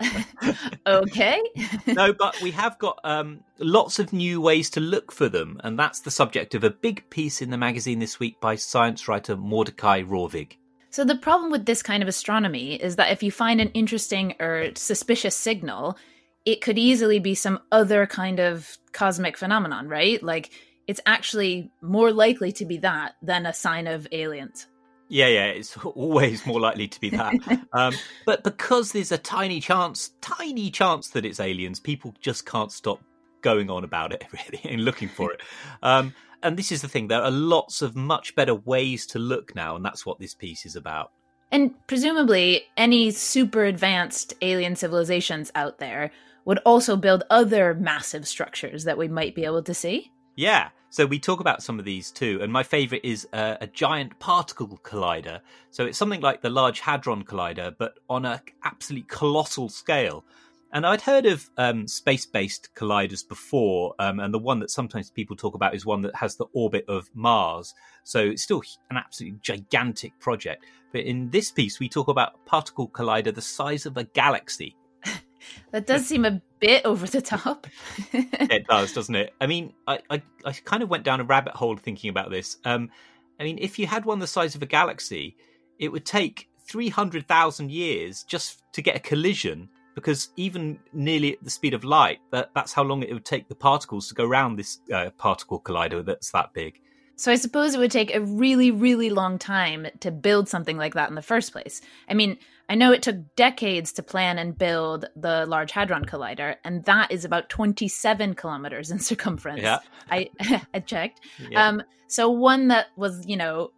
okay. 0.86 1.40
no, 1.86 2.12
but 2.12 2.40
we 2.42 2.50
have 2.50 2.78
got 2.78 2.98
um, 3.04 3.40
lots 3.58 3.98
of 3.98 4.12
new 4.12 4.40
ways 4.40 4.68
to 4.70 4.80
look 4.80 5.12
for 5.12 5.28
them, 5.28 5.60
and 5.64 5.78
that's 5.78 6.00
the 6.00 6.10
subject 6.10 6.54
of 6.54 6.64
a 6.64 6.70
big 6.70 7.08
piece 7.10 7.40
in 7.40 7.50
the 7.50 7.56
magazine 7.56 7.98
this 7.98 8.18
week 8.18 8.40
by 8.40 8.56
science 8.56 9.08
writer 9.08 9.36
Mordechai 9.36 10.02
Rorvig. 10.02 10.56
So, 10.96 11.04
the 11.04 11.14
problem 11.14 11.50
with 11.50 11.66
this 11.66 11.82
kind 11.82 12.02
of 12.02 12.08
astronomy 12.08 12.72
is 12.72 12.96
that 12.96 13.12
if 13.12 13.22
you 13.22 13.30
find 13.30 13.60
an 13.60 13.68
interesting 13.74 14.34
or 14.40 14.70
suspicious 14.76 15.36
signal, 15.36 15.98
it 16.46 16.62
could 16.62 16.78
easily 16.78 17.18
be 17.18 17.34
some 17.34 17.60
other 17.70 18.06
kind 18.06 18.40
of 18.40 18.78
cosmic 18.92 19.36
phenomenon, 19.36 19.88
right? 19.88 20.22
Like 20.22 20.52
it's 20.86 21.02
actually 21.04 21.70
more 21.82 22.12
likely 22.12 22.50
to 22.52 22.64
be 22.64 22.78
that 22.78 23.16
than 23.20 23.44
a 23.44 23.52
sign 23.52 23.86
of 23.86 24.08
aliens. 24.10 24.68
Yeah, 25.08 25.26
yeah, 25.26 25.46
it's 25.48 25.76
always 25.84 26.46
more 26.46 26.60
likely 26.60 26.88
to 26.88 26.98
be 26.98 27.10
that. 27.10 27.34
um, 27.74 27.92
but 28.24 28.42
because 28.42 28.92
there's 28.92 29.12
a 29.12 29.18
tiny 29.18 29.60
chance, 29.60 30.12
tiny 30.22 30.70
chance 30.70 31.10
that 31.10 31.26
it's 31.26 31.40
aliens, 31.40 31.78
people 31.78 32.14
just 32.22 32.46
can't 32.46 32.72
stop 32.72 33.02
going 33.42 33.68
on 33.68 33.84
about 33.84 34.14
it 34.14 34.24
really 34.32 34.62
and 34.64 34.82
looking 34.82 35.08
for 35.08 35.30
it. 35.30 35.42
Um, 35.82 36.14
and 36.42 36.56
this 36.56 36.72
is 36.72 36.82
the 36.82 36.88
thing: 36.88 37.08
there 37.08 37.22
are 37.22 37.30
lots 37.30 37.82
of 37.82 37.96
much 37.96 38.34
better 38.34 38.54
ways 38.54 39.06
to 39.06 39.18
look 39.18 39.54
now, 39.54 39.76
and 39.76 39.84
that's 39.84 40.04
what 40.04 40.18
this 40.18 40.34
piece 40.34 40.66
is 40.66 40.76
about. 40.76 41.12
And 41.52 41.74
presumably, 41.86 42.64
any 42.76 43.10
super 43.10 43.64
advanced 43.64 44.34
alien 44.42 44.76
civilizations 44.76 45.52
out 45.54 45.78
there 45.78 46.10
would 46.44 46.58
also 46.64 46.96
build 46.96 47.24
other 47.30 47.74
massive 47.74 48.26
structures 48.26 48.84
that 48.84 48.98
we 48.98 49.08
might 49.08 49.34
be 49.34 49.44
able 49.44 49.62
to 49.62 49.74
see. 49.74 50.10
Yeah. 50.36 50.68
So 50.90 51.04
we 51.04 51.18
talk 51.18 51.40
about 51.40 51.62
some 51.62 51.78
of 51.78 51.84
these 51.84 52.10
too, 52.10 52.38
and 52.40 52.52
my 52.52 52.62
favorite 52.62 53.02
is 53.04 53.28
uh, 53.32 53.56
a 53.60 53.66
giant 53.66 54.18
particle 54.18 54.78
collider. 54.82 55.40
So 55.70 55.84
it's 55.84 55.98
something 55.98 56.20
like 56.20 56.40
the 56.40 56.48
Large 56.48 56.80
Hadron 56.80 57.24
Collider, 57.24 57.74
but 57.76 57.98
on 58.08 58.24
an 58.24 58.40
absolutely 58.64 59.06
colossal 59.08 59.68
scale. 59.68 60.24
And 60.72 60.84
I'd 60.84 61.00
heard 61.00 61.26
of 61.26 61.48
um, 61.56 61.86
space-based 61.86 62.70
colliders 62.74 63.26
before, 63.26 63.94
um, 63.98 64.20
and 64.20 64.34
the 64.34 64.38
one 64.38 64.58
that 64.60 64.70
sometimes 64.70 65.10
people 65.10 65.36
talk 65.36 65.54
about 65.54 65.74
is 65.74 65.86
one 65.86 66.02
that 66.02 66.14
has 66.16 66.36
the 66.36 66.46
orbit 66.52 66.84
of 66.88 67.08
Mars. 67.14 67.72
So 68.04 68.20
it's 68.20 68.42
still 68.42 68.62
an 68.90 68.96
absolutely 68.96 69.38
gigantic 69.42 70.18
project. 70.18 70.64
But 70.92 71.02
in 71.02 71.30
this 71.30 71.50
piece, 71.50 71.78
we 71.78 71.88
talk 71.88 72.08
about 72.08 72.34
a 72.34 72.48
particle 72.48 72.88
collider 72.88 73.34
the 73.34 73.42
size 73.42 73.86
of 73.86 73.96
a 73.96 74.04
galaxy. 74.04 74.76
that 75.70 75.86
does 75.86 76.06
seem 76.06 76.24
a 76.24 76.42
bit 76.58 76.84
over 76.84 77.06
the 77.06 77.22
top. 77.22 77.66
it 78.12 78.66
does, 78.66 78.92
doesn't 78.94 79.14
it? 79.14 79.34
I 79.40 79.46
mean, 79.46 79.72
I, 79.86 80.00
I, 80.10 80.22
I, 80.44 80.52
kind 80.52 80.82
of 80.82 80.90
went 80.90 81.04
down 81.04 81.20
a 81.20 81.24
rabbit 81.24 81.54
hole 81.54 81.76
thinking 81.76 82.10
about 82.10 82.30
this. 82.30 82.58
Um, 82.64 82.90
I 83.38 83.44
mean, 83.44 83.58
if 83.60 83.78
you 83.78 83.86
had 83.86 84.04
one 84.04 84.18
the 84.18 84.26
size 84.26 84.54
of 84.54 84.62
a 84.62 84.66
galaxy, 84.66 85.36
it 85.78 85.92
would 85.92 86.04
take 86.04 86.48
300,000 86.66 87.70
years 87.70 88.24
just 88.24 88.62
to 88.72 88.82
get 88.82 88.96
a 88.96 89.00
collision 89.00 89.68
because 89.96 90.28
even 90.36 90.78
nearly 90.92 91.32
at 91.32 91.42
the 91.42 91.50
speed 91.50 91.72
of 91.72 91.82
light, 91.82 92.20
that, 92.30 92.50
that's 92.54 92.74
how 92.74 92.84
long 92.84 93.02
it 93.02 93.12
would 93.12 93.24
take 93.24 93.48
the 93.48 93.54
particles 93.54 94.06
to 94.08 94.14
go 94.14 94.24
around 94.24 94.56
this 94.56 94.78
uh, 94.94 95.10
particle 95.16 95.58
collider 95.58 96.04
that's 96.04 96.30
that 96.30 96.52
big. 96.52 96.78
So 97.16 97.32
I 97.32 97.36
suppose 97.36 97.74
it 97.74 97.78
would 97.78 97.90
take 97.90 98.14
a 98.14 98.20
really, 98.20 98.70
really 98.70 99.08
long 99.08 99.38
time 99.38 99.86
to 100.00 100.10
build 100.10 100.50
something 100.50 100.76
like 100.76 100.92
that 100.94 101.08
in 101.08 101.14
the 101.14 101.22
first 101.22 101.50
place. 101.50 101.80
I 102.10 102.14
mean, 102.14 102.36
I 102.68 102.74
know 102.74 102.92
it 102.92 103.00
took 103.00 103.16
decades 103.36 103.90
to 103.92 104.02
plan 104.02 104.38
and 104.38 104.56
build 104.56 105.06
the 105.16 105.46
Large 105.46 105.72
Hadron 105.72 106.04
Collider, 106.04 106.56
and 106.62 106.84
that 106.84 107.10
is 107.10 107.24
about 107.24 107.48
27 107.48 108.34
kilometers 108.34 108.90
in 108.90 108.98
circumference. 109.00 109.62
Yeah. 109.62 109.78
I, 110.10 110.28
I 110.74 110.80
checked. 110.80 111.22
Yeah. 111.50 111.66
Um, 111.66 111.82
so 112.06 112.28
one 112.28 112.68
that 112.68 112.88
was, 112.96 113.26
you 113.26 113.38
know, 113.38 113.70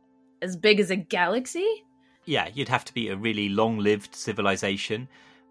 as 0.42 0.56
big 0.56 0.80
as 0.80 0.90
a 0.90 0.96
galaxy? 0.96 1.84
Yeah, 2.24 2.48
you'd 2.52 2.68
have 2.68 2.84
to 2.86 2.92
be 2.92 3.08
a 3.08 3.16
really 3.16 3.48
long 3.48 3.78
lived 3.78 4.16
civilization. 4.16 5.08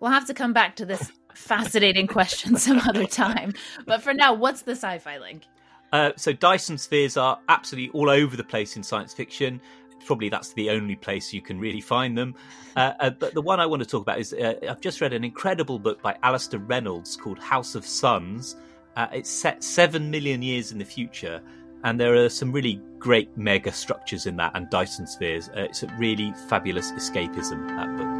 We'll 0.00 0.12
have 0.12 0.28
to 0.28 0.34
come 0.34 0.52
back 0.52 0.76
to 0.76 0.86
this 0.86 1.10
fascinating 1.38 2.06
question 2.06 2.56
some 2.56 2.80
other 2.80 3.06
time. 3.06 3.54
But 3.86 4.02
for 4.02 4.12
now, 4.12 4.34
what's 4.34 4.62
the 4.62 4.72
sci-fi 4.72 5.18
link? 5.18 5.44
Uh, 5.92 6.12
so 6.16 6.32
Dyson 6.32 6.76
spheres 6.76 7.16
are 7.16 7.38
absolutely 7.48 7.98
all 7.98 8.10
over 8.10 8.36
the 8.36 8.44
place 8.44 8.76
in 8.76 8.82
science 8.82 9.14
fiction. 9.14 9.60
Probably 10.04 10.28
that's 10.28 10.52
the 10.52 10.70
only 10.70 10.96
place 10.96 11.32
you 11.32 11.40
can 11.40 11.58
really 11.58 11.80
find 11.80 12.16
them. 12.16 12.34
Uh, 12.76 12.92
uh, 13.00 13.10
but 13.10 13.34
the 13.34 13.42
one 13.42 13.60
I 13.60 13.66
want 13.66 13.82
to 13.82 13.88
talk 13.88 14.02
about 14.02 14.18
is 14.18 14.32
uh, 14.32 14.54
I've 14.68 14.80
just 14.80 15.00
read 15.00 15.12
an 15.12 15.24
incredible 15.24 15.78
book 15.78 16.02
by 16.02 16.16
Alastair 16.22 16.60
Reynolds 16.60 17.16
called 17.16 17.38
House 17.38 17.74
of 17.74 17.86
Suns. 17.86 18.56
Uh, 18.96 19.06
it's 19.12 19.30
set 19.30 19.62
seven 19.62 20.10
million 20.10 20.42
years 20.42 20.72
in 20.72 20.78
the 20.78 20.84
future, 20.84 21.40
and 21.84 22.00
there 22.00 22.14
are 22.14 22.28
some 22.28 22.52
really 22.52 22.80
great 22.98 23.36
mega 23.36 23.72
structures 23.72 24.26
in 24.26 24.36
that 24.36 24.52
and 24.54 24.68
Dyson 24.70 25.06
spheres. 25.06 25.48
Uh, 25.50 25.62
it's 25.62 25.82
a 25.82 25.86
really 25.98 26.32
fabulous 26.48 26.92
escapism, 26.92 27.68
that 27.68 27.96
book. 27.96 28.17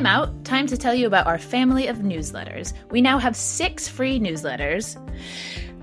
Time 0.00 0.06
out. 0.06 0.44
Time 0.46 0.66
to 0.68 0.78
tell 0.78 0.94
you 0.94 1.06
about 1.06 1.26
our 1.26 1.36
family 1.36 1.86
of 1.86 1.98
newsletters. 1.98 2.72
We 2.90 3.02
now 3.02 3.18
have 3.18 3.36
six 3.36 3.86
free 3.86 4.18
newsletters. 4.18 4.96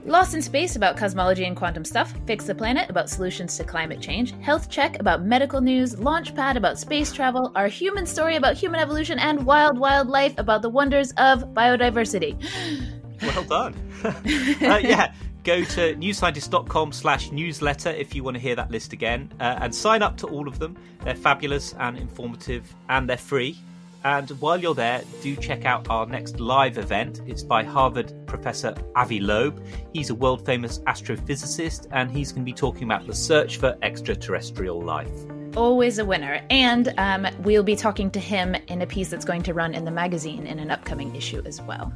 Lost 0.05 0.33
in 0.33 0.41
Space 0.41 0.75
about 0.75 0.97
cosmology 0.97 1.45
and 1.45 1.55
quantum 1.55 1.86
stuff, 1.86 2.15
Fix 2.25 2.45
the 2.45 2.55
Planet 2.55 2.89
about 2.89 3.12
solutions 3.12 3.55
to 3.57 3.63
climate 3.63 4.01
change, 4.01 4.33
Health 4.41 4.71
Check 4.71 5.00
about 5.00 5.21
medical 5.21 5.62
news, 5.62 5.97
Launchpad 5.97 6.55
about 6.55 6.79
space 6.79 7.13
travel, 7.13 7.51
Our 7.53 7.67
Human 7.67 8.07
Story 8.07 8.38
about 8.38 8.57
human 8.57 8.79
evolution, 8.79 9.19
and 9.19 9.45
Wild 9.45 9.77
Wildlife 9.77 10.33
about 10.39 10.63
the 10.63 10.69
wonders 10.69 11.12
of 11.17 11.43
biodiversity. 11.53 12.36
Well 13.21 13.43
done. 13.43 13.75
uh, 14.03 14.79
yeah, 14.81 15.13
go 15.43 15.63
to 15.63 15.95
newscientist.com 15.95 16.91
slash 16.91 17.31
newsletter 17.31 17.89
if 17.89 18.15
you 18.15 18.24
want 18.24 18.36
to 18.36 18.39
hear 18.39 18.55
that 18.55 18.71
list 18.71 18.93
again 18.93 19.31
uh, 19.39 19.57
and 19.62 19.74
sign 19.74 20.01
up 20.01 20.17
to 20.17 20.27
all 20.27 20.47
of 20.47 20.57
them. 20.57 20.75
They're 21.03 21.15
fabulous 21.15 21.75
and 21.79 21.97
informative 21.97 22.75
and 22.89 23.07
they're 23.07 23.17
free. 23.17 23.57
And 24.04 24.30
while 24.42 24.60
you're 24.60 24.75
there, 24.75 25.01
do 25.22 25.36
check 25.36 25.66
out 25.66 25.89
our 25.89 26.06
next 26.06 26.39
live 26.39 26.77
event. 26.77 27.22
It's 27.25 27.44
by 27.44 27.63
Harvard 27.63 28.13
professor 28.25 28.75
Avi 28.96 29.20
Loeb. 29.20 29.63
He's 29.94 30.10
a 30.10 30.16
world 30.16 30.46
famous 30.46 30.80
astrophysicist 30.80 31.88
and 31.92 32.12
he's 32.12 32.32
going 32.32 32.44
to 32.44 32.46
be 32.46 32.54
talking 32.54 32.84
about 32.84 33.08
the 33.08 33.16
search 33.16 33.58
for 33.58 33.77
extraterrestrial 33.82 34.82
life. 34.82 35.12
Always 35.56 35.98
a 35.98 36.06
winner. 36.06 36.39
And 36.51 36.94
um, 36.98 37.27
we'll 37.39 37.63
be 37.63 37.75
talking 37.75 38.12
to 38.12 38.20
him 38.20 38.56
in 38.68 38.82
a 38.84 38.88
piece 38.88 39.10
that's 39.10 39.25
going 39.25 39.42
to 39.44 39.54
run 39.54 39.74
in 39.74 39.86
the 39.86 39.92
magazine 39.92 40.46
in 40.46 40.60
an 40.60 40.70
upcoming 40.70 41.16
issue 41.16 41.42
as 41.46 41.62
well. 41.62 41.92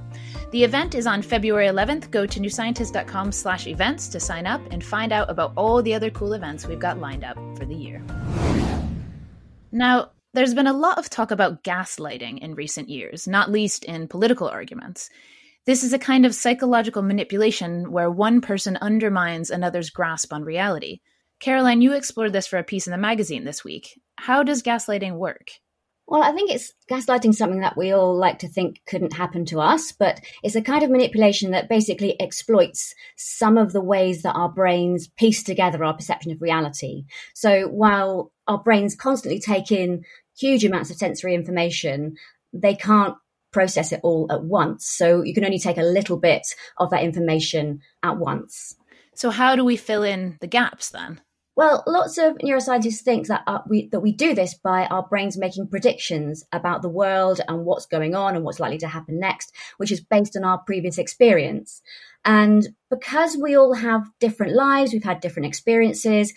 The 0.52 0.64
event 0.64 0.96
is 0.96 1.06
on 1.06 1.22
February 1.22 1.68
11th. 1.68 2.10
Go 2.10 2.26
to 2.26 2.40
newscientist.com 2.40 3.32
slash 3.32 3.68
events 3.68 4.08
to 4.10 4.20
sign 4.20 4.48
up 4.48 4.62
and 4.72 4.84
find 4.84 5.12
out 5.12 5.30
about 5.30 5.54
all 5.56 5.82
the 5.84 5.94
other 5.94 6.10
cool 6.10 6.34
events 6.34 6.66
we've 6.66 6.80
got 6.80 7.00
lined 7.00 7.24
up 7.24 7.38
for 7.56 7.66
the 7.66 7.76
year. 7.76 8.02
Now, 9.72 10.10
there's 10.34 10.54
been 10.54 10.68
a 10.68 10.74
lot 10.74 10.98
of 10.98 11.10
talk 11.10 11.32
about 11.32 11.64
gaslighting 11.64 12.40
in 12.40 12.56
recent 12.56 12.90
years, 12.90 13.28
not 13.28 13.52
least 13.52 13.84
in 13.86 14.08
political 14.08 14.48
arguments. 14.48 15.10
This 15.66 15.84
is 15.84 15.94
a 15.94 16.00
kind 16.00 16.26
of 16.26 16.34
psychological 16.34 17.02
manipulation 17.02 17.92
where 17.92 18.10
one 18.10 18.42
person 18.42 18.78
undermines 18.78 19.50
another's 19.50 19.90
grasp 19.90 20.34
on 20.34 20.44
reality. 20.44 21.00
Caroline, 21.40 21.82
you 21.82 21.94
explored 21.94 22.34
this 22.34 22.48
for 22.48 22.58
a 22.58 22.64
piece 22.64 22.88
in 22.88 22.92
the 22.92 22.98
magazine 22.98 23.44
this 23.44 23.64
week. 23.64 24.00
How 24.18 24.44
does 24.44 24.64
gaslighting 24.64 25.18
work? 25.18 25.52
Well, 26.08 26.24
I 26.24 26.34
think 26.34 26.52
it's 26.52 26.74
gaslighting 26.90 27.34
something 27.34 27.62
that 27.62 27.78
we 27.78 27.92
all 27.92 28.18
like 28.18 28.40
to 28.40 28.48
think 28.50 28.82
couldn't 28.86 29.14
happen 29.14 29.46
to 29.46 29.62
us, 29.62 29.94
but 29.94 30.20
it's 30.44 30.56
a 30.56 30.62
kind 30.62 30.84
of 30.84 30.90
manipulation 30.90 31.52
that 31.52 31.70
basically 31.70 32.20
exploits 32.20 32.94
some 33.16 33.58
of 33.58 33.72
the 33.72 33.82
ways 33.82 34.24
that 34.24 34.34
our 34.34 34.50
brains 34.50 35.08
piece 35.08 35.42
together 35.42 35.84
our 35.86 35.94
perception 35.94 36.32
of 36.32 36.42
reality. 36.42 37.06
So 37.34 37.68
while 37.68 38.34
our 38.52 38.58
brains 38.58 38.96
constantly 38.96 39.40
take 39.40 39.72
in 39.72 40.04
huge 40.38 40.66
amounts 40.66 40.90
of 40.90 40.98
sensory 40.98 41.34
information, 41.34 42.16
they 42.54 42.76
can't 42.76 43.16
process 43.52 43.92
it 43.92 44.02
all 44.04 44.28
at 44.32 44.44
once. 44.44 44.88
So 44.88 45.24
you 45.24 45.34
can 45.34 45.46
only 45.46 45.60
take 45.60 45.78
a 45.78 45.84
little 45.84 46.18
bit 46.18 46.48
of 46.78 46.90
that 46.90 47.04
information 47.04 47.82
at 48.04 48.18
once. 48.18 48.76
So, 49.16 49.30
how 49.30 49.56
do 49.56 49.64
we 49.64 49.78
fill 49.78 50.04
in 50.04 50.38
the 50.42 50.48
gaps 50.48 50.90
then? 50.90 51.22
Well, 51.56 51.84
lots 51.86 52.18
of 52.18 52.38
neuroscientists 52.38 53.02
think 53.02 53.28
that 53.28 53.44
uh, 53.46 53.60
we 53.68 53.90
that 53.90 54.00
we 54.00 54.14
do 54.14 54.34
this 54.34 54.54
by 54.54 54.86
our 54.86 55.04
brains 55.04 55.38
making 55.38 55.68
predictions 55.68 56.46
about 56.52 56.82
the 56.82 56.90
world 56.90 57.42
and 57.48 57.66
what's 57.66 57.86
going 57.86 58.16
on 58.16 58.36
and 58.36 58.46
what's 58.46 58.60
likely 58.60 58.78
to 58.80 58.88
happen 58.88 59.20
next, 59.20 59.54
which 59.78 59.92
is 59.92 60.00
based 60.00 60.38
on 60.38 60.46
our 60.46 60.60
previous 60.60 60.98
experience. 60.98 61.82
And 62.24 62.70
because 62.90 63.36
we 63.36 63.58
all 63.58 63.74
have 63.74 64.10
different 64.20 64.54
lives, 64.54 64.94
we've 64.94 65.04
had 65.04 65.20
different 65.20 65.48
experiences, 65.48 66.34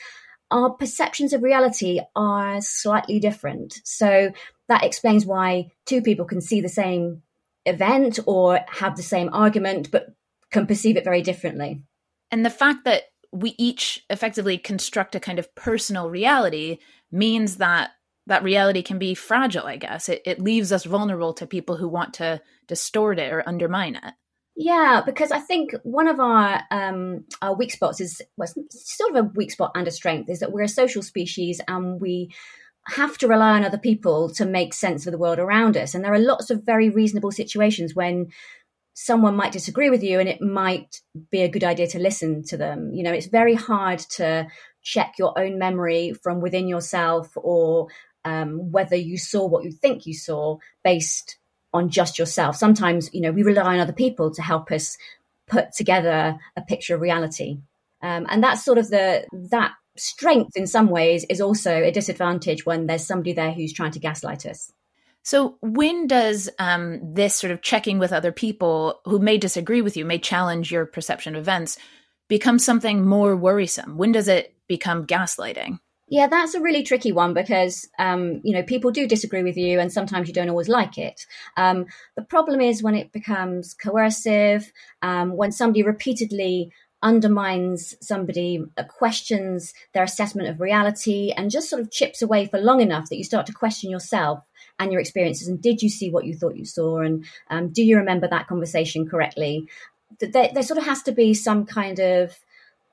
our 0.50 0.70
perceptions 0.70 1.32
of 1.32 1.42
reality 1.42 2.00
are 2.14 2.60
slightly 2.60 3.18
different. 3.18 3.80
So 3.84 4.32
that 4.68 4.84
explains 4.84 5.26
why 5.26 5.70
two 5.86 6.02
people 6.02 6.24
can 6.24 6.40
see 6.40 6.60
the 6.60 6.68
same 6.68 7.22
event 7.66 8.18
or 8.26 8.60
have 8.68 8.96
the 8.96 9.02
same 9.02 9.30
argument, 9.32 9.90
but 9.90 10.14
can 10.50 10.66
perceive 10.66 10.96
it 10.96 11.04
very 11.04 11.22
differently. 11.22 11.82
And 12.30 12.44
the 12.44 12.50
fact 12.50 12.84
that 12.84 13.04
we 13.32 13.54
each 13.58 14.04
effectively 14.10 14.58
construct 14.58 15.14
a 15.14 15.20
kind 15.20 15.38
of 15.38 15.54
personal 15.54 16.08
reality 16.08 16.78
means 17.10 17.56
that 17.56 17.90
that 18.26 18.42
reality 18.42 18.82
can 18.82 18.98
be 18.98 19.14
fragile, 19.14 19.66
I 19.66 19.76
guess. 19.76 20.08
It, 20.08 20.22
it 20.24 20.40
leaves 20.40 20.72
us 20.72 20.84
vulnerable 20.84 21.34
to 21.34 21.46
people 21.46 21.76
who 21.76 21.88
want 21.88 22.14
to 22.14 22.40
distort 22.68 23.18
it 23.18 23.32
or 23.32 23.46
undermine 23.46 23.96
it. 23.96 24.14
Yeah, 24.56 25.02
because 25.04 25.32
I 25.32 25.40
think 25.40 25.73
one 25.82 26.06
of 26.06 26.20
our 26.20 26.62
um, 26.70 27.25
our 27.42 27.56
weak 27.56 27.73
spots 27.73 28.00
is 28.00 28.23
well, 28.37 28.49
sort 28.70 29.16
of 29.16 29.16
a 29.16 29.28
weak 29.34 29.50
spot 29.50 29.73
and 29.75 29.88
a 29.88 29.90
strength 29.90 30.30
is 30.30 30.38
that 30.40 30.52
we're 30.52 30.62
a 30.62 30.68
social 30.68 31.02
species 31.02 31.61
and 31.66 32.00
we 32.00 32.30
have 32.88 33.18
to 33.18 33.28
rely 33.28 33.52
on 33.52 33.64
other 33.64 33.78
people 33.78 34.30
to 34.34 34.44
make 34.44 34.75
sense 34.75 35.06
of 35.06 35.12
the 35.12 35.18
world 35.18 35.38
around 35.38 35.76
us. 35.76 35.94
And 35.94 36.04
there 36.04 36.12
are 36.12 36.18
lots 36.18 36.50
of 36.50 36.64
very 36.64 36.88
reasonable 36.88 37.32
situations 37.32 37.94
when 37.94 38.28
someone 38.94 39.34
might 39.34 39.52
disagree 39.52 39.90
with 39.90 40.04
you 40.04 40.20
and 40.20 40.28
it 40.28 40.40
might 40.40 41.00
be 41.30 41.42
a 41.42 41.49
good 41.49 41.64
idea 41.64 41.88
to 41.88 41.99
listen 41.99 42.44
to 42.44 42.56
them. 42.56 42.92
You 42.92 43.02
know, 43.02 43.12
it's 43.12 43.26
very 43.26 43.54
hard 43.54 43.99
to 44.11 44.46
check 44.82 45.14
your 45.18 45.37
own 45.37 45.58
memory 45.58 46.12
from 46.23 46.40
within 46.40 46.68
yourself 46.68 47.32
or 47.37 47.88
um, 48.25 48.70
whether 48.70 48.96
you 48.96 49.18
saw 49.18 49.46
what 49.46 49.64
you 49.64 49.73
think 49.73 50.06
you 50.06 50.14
saw 50.14 50.58
based 50.84 51.38
on 51.75 51.90
just 51.90 52.19
yourself. 52.19 52.57
Sometimes, 52.57 53.12
you 53.12 53.21
know, 53.21 53.33
we 53.33 53.43
rely 53.43 53.75
on 53.75 53.81
other 53.81 53.93
people 53.93 54.31
to 54.33 54.40
help 54.40 54.71
us 54.71 54.97
put 55.47 55.73
together 55.73 56.38
a 56.57 56.62
picture 56.62 56.95
of 56.95 57.02
reality. 57.02 57.59
Um, 58.00 58.26
and 58.31 58.43
that's 58.43 58.64
sort 58.64 58.78
of 58.78 58.88
the, 58.88 59.26
that 59.50 59.73
strength 59.97 60.57
in 60.57 60.66
some 60.66 60.88
ways 60.88 61.25
is 61.28 61.40
also 61.40 61.71
a 61.83 61.90
disadvantage 61.90 62.64
when 62.64 62.87
there's 62.87 63.07
somebody 63.07 63.33
there 63.33 63.52
who's 63.52 63.73
trying 63.73 63.93
to 63.93 63.99
gaslight 63.99 64.47
us. 64.47 64.73
So, 65.23 65.57
when 65.62 66.07
does 66.07 66.50
um, 66.59 67.00
this 67.14 67.35
sort 67.35 67.50
of 67.50 67.62
checking 67.62 67.99
with 67.99 68.12
other 68.12 68.31
people 68.31 69.00
who 69.07 69.19
may 69.19 69.38
disagree 69.38 69.81
with 69.81 69.97
you, 69.97 70.04
may 70.04 70.19
challenge 70.19 70.71
your 70.71 70.85
perception 70.85 71.35
of 71.35 71.40
events, 71.40 71.78
become 72.28 72.59
something 72.59 73.07
more 73.07 73.35
worrisome? 73.35 73.97
When 73.97 74.12
does 74.12 74.28
it 74.28 74.54
become 74.69 75.07
gaslighting? 75.07 75.78
Yeah, 76.08 76.26
that's 76.26 76.54
a 76.54 76.61
really 76.61 76.82
tricky 76.82 77.12
one 77.12 77.32
because 77.32 77.88
um, 77.99 78.40
you 78.44 78.52
know 78.52 78.62
people 78.62 78.90
do 78.90 79.08
disagree 79.08 79.42
with 79.42 79.56
you, 79.56 79.80
and 79.80 79.92
sometimes 79.92 80.28
you 80.28 80.34
don't 80.34 80.50
always 80.50 80.68
like 80.68 80.99
it. 80.99 81.26
Um, 81.56 81.87
the 82.14 82.23
problem 82.23 82.61
is 82.61 82.82
when 82.82 82.94
it 82.94 83.11
becomes 83.12 83.73
coercive, 83.75 84.70
um, 85.00 85.37
when 85.37 85.50
somebody 85.50 85.82
repeatedly 85.82 86.70
undermines 87.02 87.94
somebody, 88.00 88.64
uh, 88.78 88.84
questions 88.84 89.73
their 89.94 90.02
assessment 90.02 90.49
of 90.49 90.61
reality, 90.61 91.32
and 91.37 91.50
just 91.50 91.70
sort 91.70 91.80
of 91.80 91.90
chips 91.90 92.20
away 92.20 92.46
for 92.46 92.58
long 92.58 92.80
enough 92.82 93.08
that 93.08 93.16
you 93.16 93.25
start 93.25 93.46
to 93.46 93.52
question 93.52 93.90
yourself 93.90 94.44
and 94.78 94.92
your 94.92 95.00
experiences. 95.00 95.49
And 95.49 95.61
did 95.62 95.80
you 95.80 95.88
see 95.88 96.11
what 96.11 96.26
you 96.26 96.34
thought 96.34 96.56
you 96.56 96.66
saw? 96.66 96.99
And 96.99 97.25
um, 97.49 97.68
do 97.70 97.82
you 97.82 97.96
remember 97.96 98.28
that 98.28 98.46
conversation 98.46 99.08
correctly? 99.08 99.68
There, 100.20 100.50
there 100.52 100.62
sort 100.62 100.78
of 100.78 100.84
has 100.84 101.02
to 101.04 101.12
be 101.12 101.32
some 101.32 101.64
kind 101.64 101.99
of 101.99 102.38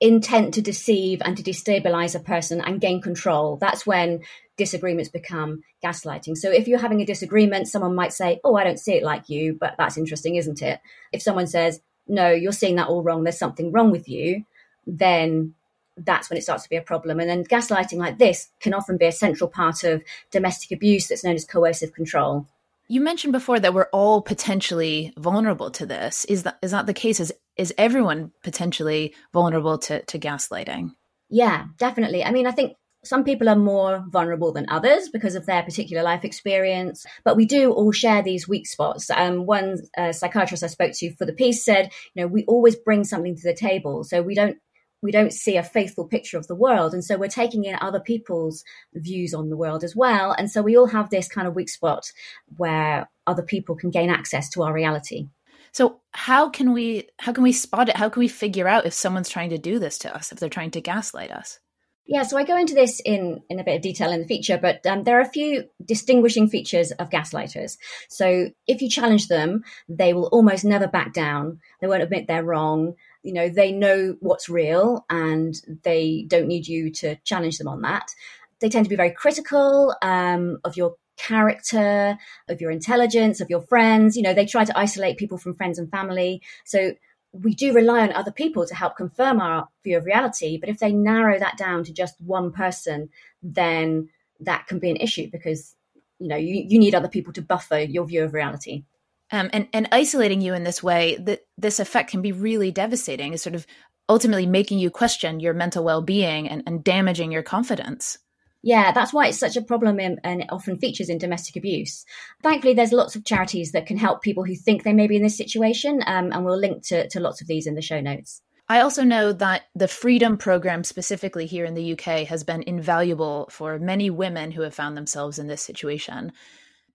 intent 0.01 0.55
to 0.55 0.62
deceive 0.62 1.22
and 1.24 1.38
to 1.38 1.43
destabilize 1.43 2.15
a 2.15 2.20
person 2.20 2.60
and 2.60 2.81
gain 2.81 3.01
control. 3.01 3.58
That's 3.58 3.86
when 3.86 4.22
disagreements 4.58 5.10
become 5.10 5.63
gaslighting. 5.84 6.36
So 6.38 6.51
if 6.51 6.67
you're 6.67 6.79
having 6.79 7.01
a 7.01 7.05
disagreement, 7.05 7.67
someone 7.67 7.96
might 7.96 8.12
say, 8.12 8.39
Oh, 8.43 8.55
I 8.55 8.63
don't 8.63 8.79
see 8.79 8.93
it 8.93 9.03
like 9.03 9.29
you, 9.29 9.58
but 9.60 9.75
that's 9.77 9.98
interesting, 9.98 10.36
isn't 10.36 10.62
it? 10.62 10.81
If 11.13 11.22
someone 11.22 11.48
says, 11.48 11.81
No, 12.08 12.31
you're 12.31 12.51
seeing 12.51 12.75
that 12.75 12.88
all 12.88 13.03
wrong, 13.03 13.24
there's 13.24 13.38
something 13.38 13.72
wrong 13.72 13.91
with 13.91 14.10
you, 14.10 14.43
then 14.88 15.53
that's 15.98 16.29
when 16.29 16.38
it 16.38 16.41
starts 16.41 16.63
to 16.63 16.70
be 16.70 16.77
a 16.77 16.81
problem. 16.81 17.20
And 17.20 17.29
then 17.29 17.43
gaslighting 17.43 17.98
like 17.98 18.17
this 18.17 18.50
can 18.60 18.74
often 18.74 18.98
be 18.98 19.05
a 19.05 19.12
central 19.12 19.50
part 19.50 19.84
of 19.84 20.03
domestic 20.31 20.72
abuse 20.72 21.08
that's 21.08 21.24
known 21.24 21.36
as 21.36 21.46
coercive 21.46 21.93
control. 21.93 22.48
You 22.91 23.00
mentioned 23.00 23.31
before 23.31 23.57
that 23.57 23.74
we're 23.74 23.88
all 23.93 24.21
potentially 24.21 25.13
vulnerable 25.17 25.71
to 25.71 25.86
this. 25.86 26.25
Is 26.25 26.43
that 26.43 26.60
is 26.62 26.71
that 26.71 26.88
the 26.88 26.93
case? 26.93 27.21
Is 27.21 27.33
is 27.55 27.74
everyone 27.77 28.33
potentially 28.43 29.15
vulnerable 29.31 29.77
to, 29.77 30.03
to 30.03 30.19
gaslighting? 30.19 30.91
Yeah, 31.29 31.67
definitely. 31.77 32.21
I 32.21 32.31
mean, 32.31 32.48
I 32.48 32.51
think 32.51 32.75
some 33.05 33.24
people 33.24 33.48
are 33.48 33.55
more 33.55 34.03
vulnerable 34.10 34.51
than 34.51 34.65
others 34.67 35.07
because 35.07 35.36
of 35.36 35.45
their 35.45 35.63
particular 35.63 36.03
life 36.03 36.25
experience, 36.25 37.05
but 37.24 37.38
we 37.38 37.45
do 37.45 37.71
all 37.71 37.93
share 37.93 38.24
these 38.24 38.45
weak 38.45 38.67
spots. 38.67 39.10
Um, 39.10 39.45
one 39.45 39.77
uh, 39.98 40.12
psychiatrist 40.12 40.62
I 40.62 40.67
spoke 40.67 40.91
to 40.95 41.15
for 41.15 41.25
the 41.25 41.31
piece 41.31 41.63
said, 41.63 41.93
you 42.13 42.21
know, 42.21 42.27
we 42.27 42.43
always 42.43 42.75
bring 42.75 43.05
something 43.05 43.38
to 43.38 43.43
the 43.43 43.55
table, 43.55 44.03
so 44.03 44.21
we 44.21 44.36
don't 44.36 44.57
we 45.01 45.12
don't 45.12 45.34
see 45.34 45.58
a 45.58 45.63
faithful 45.63 46.08
picture 46.08 46.38
of 46.38 46.48
the 46.48 46.55
world. 46.55 46.93
And 46.93 47.03
so 47.03 47.17
we're 47.17 47.27
taking 47.27 47.65
in 47.65 47.75
other 47.81 48.00
people's 48.00 48.63
views 48.93 49.34
on 49.34 49.50
the 49.50 49.58
world 49.58 49.84
as 49.84 49.96
well. 49.96 50.31
And 50.31 50.50
so 50.50 50.62
we 50.62 50.77
all 50.77 50.88
have 50.88 51.10
this 51.10 51.27
kind 51.27 51.48
of 51.48 51.55
weak 51.55 51.70
spot 51.70 52.12
where 52.58 53.10
other 53.27 53.43
people 53.43 53.75
can 53.75 53.89
gain 53.89 54.10
access 54.10 54.50
to 54.51 54.63
our 54.63 54.74
reality. 54.74 55.27
So 55.74 56.01
how 56.12 56.50
can 56.50 56.74
we 56.74 57.08
how 57.20 57.31
can 57.31 57.43
we 57.43 57.53
spot 57.53 57.89
it? 57.89 57.96
How 57.96 58.10
can 58.10 58.20
we 58.20 58.27
figure 58.27 58.67
out 58.67 58.86
if 58.86 58.93
someone's 58.93 59.29
trying 59.29 59.51
to 59.51 59.58
do 59.58 59.79
this 59.79 59.98
to 60.00 60.13
us, 60.13 60.31
if 60.31 60.39
they're 60.39 60.50
trying 60.50 60.72
to 60.72 60.81
gaslight 60.81 61.31
us? 61.31 61.60
Yeah, 62.08 62.24
so 62.24 62.38
I 62.38 62.43
go 62.43 62.58
into 62.58 62.74
this 62.74 63.00
in, 63.00 63.41
in 63.50 63.60
a 63.60 63.63
bit 63.63 63.77
of 63.77 63.81
detail 63.81 64.12
in 64.12 64.20
the 64.20 64.27
feature, 64.27 64.58
but 64.62 64.86
um, 64.86 65.03
there 65.03 65.17
are 65.17 65.22
a 65.22 65.29
few 65.29 65.65
distinguishing 65.86 66.50
features 66.50 66.91
of 66.91 67.10
gaslighters. 67.10 67.77
So 68.10 68.50
if 68.67 68.81
you 68.81 68.89
challenge 68.89 69.29
them, 69.29 69.63
they 69.88 70.13
will 70.13 70.25
almost 70.25 70.65
never 70.65 70.88
back 70.88 71.13
down. 71.13 71.62
They 71.79 71.88
won't 71.88 72.03
admit 72.03 72.27
they're 72.27 72.43
wrong 72.43 72.96
you 73.24 73.34
know 73.34 73.50
they 73.50 73.72
know 73.72 74.16
what's 74.20 74.50
real 74.50 75.06
and 75.10 75.56
they 75.84 76.25
don't 76.28 76.48
need 76.48 76.68
you 76.68 76.92
to 76.92 77.16
challenge 77.24 77.58
them 77.58 77.68
on 77.68 77.82
that. 77.82 78.12
They 78.60 78.70
tend 78.70 78.86
to 78.86 78.90
be 78.90 78.96
very 78.96 79.12
critical 79.12 79.96
um, 80.01 80.60
of 80.63 80.78
your 80.78 80.96
character 81.18 82.18
of 82.50 82.60
your 82.62 82.72
intelligence 82.72 83.42
of 83.42 83.50
your 83.50 83.62
friends. 83.62 84.16
You 84.16 84.24
know 84.24 84.34
they 84.34 84.46
try 84.46 84.66
to 84.66 84.78
isolate 84.78 85.18
people 85.18 85.38
from 85.38 85.56
friends 85.56 85.78
and 85.80 85.90
family. 85.90 86.42
So 86.66 86.94
we 87.34 87.54
do 87.54 87.74
rely 87.74 88.01
on 88.01 88.12
other 88.12 88.32
people 88.32 88.66
to 88.66 88.75
help 88.75 88.98
confirm 88.98 89.40
our 89.40 89.70
view 89.84 89.98
of 89.98 90.06
reality. 90.06 90.58
But 90.58 90.68
if 90.70 90.80
they 90.80 90.92
narrow 90.92 91.40
that 91.40 91.58
down 91.58 91.84
to 91.86 91.94
just 91.94 92.20
one 92.20 92.51
person 92.51 93.10
then 93.44 94.10
that 94.40 94.68
can 94.68 94.80
be 94.80 94.90
an 94.90 94.98
issue 94.98 95.30
because 95.32 95.75
you 96.20 96.28
know 96.28 96.36
you, 96.36 96.66
you 96.68 96.80
need 96.80 96.96
other 96.96 97.08
people 97.08 97.34
to 97.34 97.42
buffer 97.42 97.80
your 97.80 98.06
view 98.06 98.24
of 98.24 98.34
reality 98.34 98.84
um, 99.32 99.50
and 99.54 99.68
and 99.74 99.88
isolating 99.92 100.42
you 100.42 100.54
in 100.54 100.64
this 100.64 100.84
way, 100.84 101.18
that 101.22 101.42
this 101.58 101.80
effect 101.80 102.12
can 102.12 102.22
be 102.22 102.32
really 102.32 102.72
devastating. 102.72 103.34
Is 103.34 103.42
sort 103.42 103.56
of 103.56 103.66
ultimately 104.10 104.46
making 104.46 104.80
you 104.80 104.90
question 104.90 105.40
your 105.40 105.54
mental 105.54 105.84
well 105.84 106.02
being 106.02 106.50
and, 106.50 106.63
and 106.65 106.84
damaging 106.84 107.32
your 107.32 107.44
confidence. 107.44 108.17
Yeah, 108.63 108.91
that's 108.91 109.12
why 109.12 109.28
it's 109.28 109.39
such 109.39 109.58
a 109.58 109.62
problem 109.62 110.00
in, 110.00 110.20
and 110.24 110.41
it 110.41 110.48
often 110.52 110.78
features 110.78 111.10
in 111.10 111.17
domestic 111.17 111.56
abuse. 111.56 112.06
Thankfully, 112.44 112.76
there's 112.76 112.91
lots 112.91 113.15
of 113.15 113.26
charities 113.26 113.72
that 113.72 113.88
can 113.88 113.98
help 113.98 114.22
people 114.22 114.44
who 114.44 114.56
think 114.56 114.84
they 114.84 114.94
may 114.94 115.08
be 115.08 115.15
in 115.15 115.24
this 115.24 115.38
situation, 115.38 116.02
um, 116.06 116.32
and 116.32 116.46
we'll 116.46 116.60
link 116.60 116.86
to, 116.88 117.08
to 117.10 117.20
lots 117.20 117.41
of 117.41 117.48
these 117.48 117.65
in 117.65 117.74
the 117.74 117.82
show 117.82 118.00
notes. 118.00 118.41
I 118.70 118.82
also 118.82 119.04
know 119.04 119.34
that 119.34 119.63
the 119.76 119.88
Freedom 119.88 120.38
Program, 120.38 120.84
specifically 120.84 121.48
here 121.48 121.65
in 121.65 121.74
the 121.74 121.94
UK, 121.94 122.28
has 122.28 122.44
been 122.44 122.63
invaluable 122.63 123.50
for 123.52 123.80
many 123.80 124.10
women 124.10 124.52
who 124.52 124.62
have 124.62 124.76
found 124.76 124.96
themselves 124.96 125.39
in 125.39 125.48
this 125.48 125.63
situation. 125.63 126.32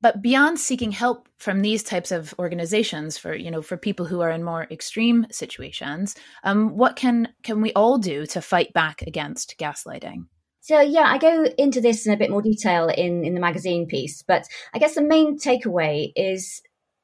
But 0.07 0.23
beyond 0.23 0.61
seeking 0.61 0.93
help 0.93 1.29
from 1.37 1.63
these 1.63 1.83
types 1.83 2.13
of 2.13 2.33
organizations 2.39 3.19
for 3.19 3.35
you 3.35 3.51
know 3.51 3.61
for 3.61 3.77
people 3.77 4.07
who 4.07 4.21
are 4.21 4.31
in 4.31 4.45
more 4.45 4.69
extreme 4.71 5.27
situations, 5.33 6.15
um, 6.45 6.77
what 6.77 6.95
can 6.95 7.31
can 7.43 7.61
we 7.61 7.73
all 7.73 7.99
do 7.99 8.25
to 8.27 8.41
fight 8.41 8.73
back 8.73 9.03
against 9.03 9.57
gaslighting? 9.59 10.27
So 10.61 10.81
yeah, 10.81 11.07
I 11.09 11.19
go 11.19 11.47
into 11.59 11.81
this 11.81 12.07
in 12.07 12.13
a 12.13 12.17
bit 12.17 12.31
more 12.31 12.41
detail 12.41 12.87
in 12.89 13.25
in 13.25 13.35
the 13.35 13.41
magazine 13.41 13.89
piece, 13.89 14.23
but 14.23 14.47
I 14.73 14.79
guess 14.79 14.95
the 14.95 15.03
main 15.03 15.41
takeaway 15.41 16.13
is 16.15 16.63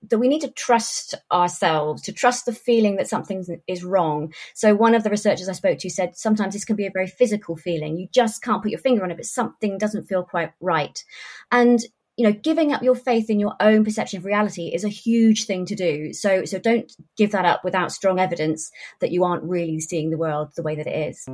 that 0.08 0.18
we 0.18 0.28
need 0.28 0.42
to 0.42 0.52
trust 0.52 1.16
ourselves, 1.32 2.02
to 2.02 2.12
trust 2.12 2.46
the 2.46 2.52
feeling 2.52 2.94
that 2.96 3.08
something 3.08 3.44
is 3.66 3.82
wrong. 3.82 4.32
So 4.54 4.76
one 4.76 4.94
of 4.94 5.02
the 5.02 5.10
researchers 5.10 5.48
I 5.48 5.54
spoke 5.54 5.78
to 5.78 5.90
said 5.90 6.16
sometimes 6.16 6.54
this 6.54 6.64
can 6.64 6.76
be 6.76 6.86
a 6.86 6.92
very 6.92 7.08
physical 7.08 7.56
feeling. 7.56 7.96
You 7.96 8.06
just 8.12 8.44
can't 8.44 8.62
put 8.62 8.70
your 8.70 8.78
finger 8.78 9.02
on 9.02 9.10
it, 9.10 9.16
but 9.16 9.26
something 9.26 9.76
doesn't 9.76 10.06
feel 10.06 10.22
quite 10.22 10.52
right. 10.60 11.02
And 11.50 11.80
you 12.16 12.26
know 12.26 12.32
giving 12.32 12.72
up 12.72 12.82
your 12.82 12.94
faith 12.94 13.30
in 13.30 13.40
your 13.40 13.54
own 13.60 13.84
perception 13.84 14.18
of 14.18 14.24
reality 14.24 14.68
is 14.68 14.84
a 14.84 14.88
huge 14.88 15.46
thing 15.46 15.64
to 15.66 15.74
do 15.74 16.12
so 16.12 16.44
so 16.44 16.58
don't 16.58 16.92
give 17.16 17.32
that 17.32 17.44
up 17.44 17.64
without 17.64 17.92
strong 17.92 18.20
evidence 18.20 18.70
that 19.00 19.10
you 19.12 19.24
aren't 19.24 19.42
really 19.44 19.80
seeing 19.80 20.10
the 20.10 20.18
world 20.18 20.50
the 20.56 20.62
way 20.62 20.74
that 20.74 20.86
it 20.86 21.10
is 21.10 21.26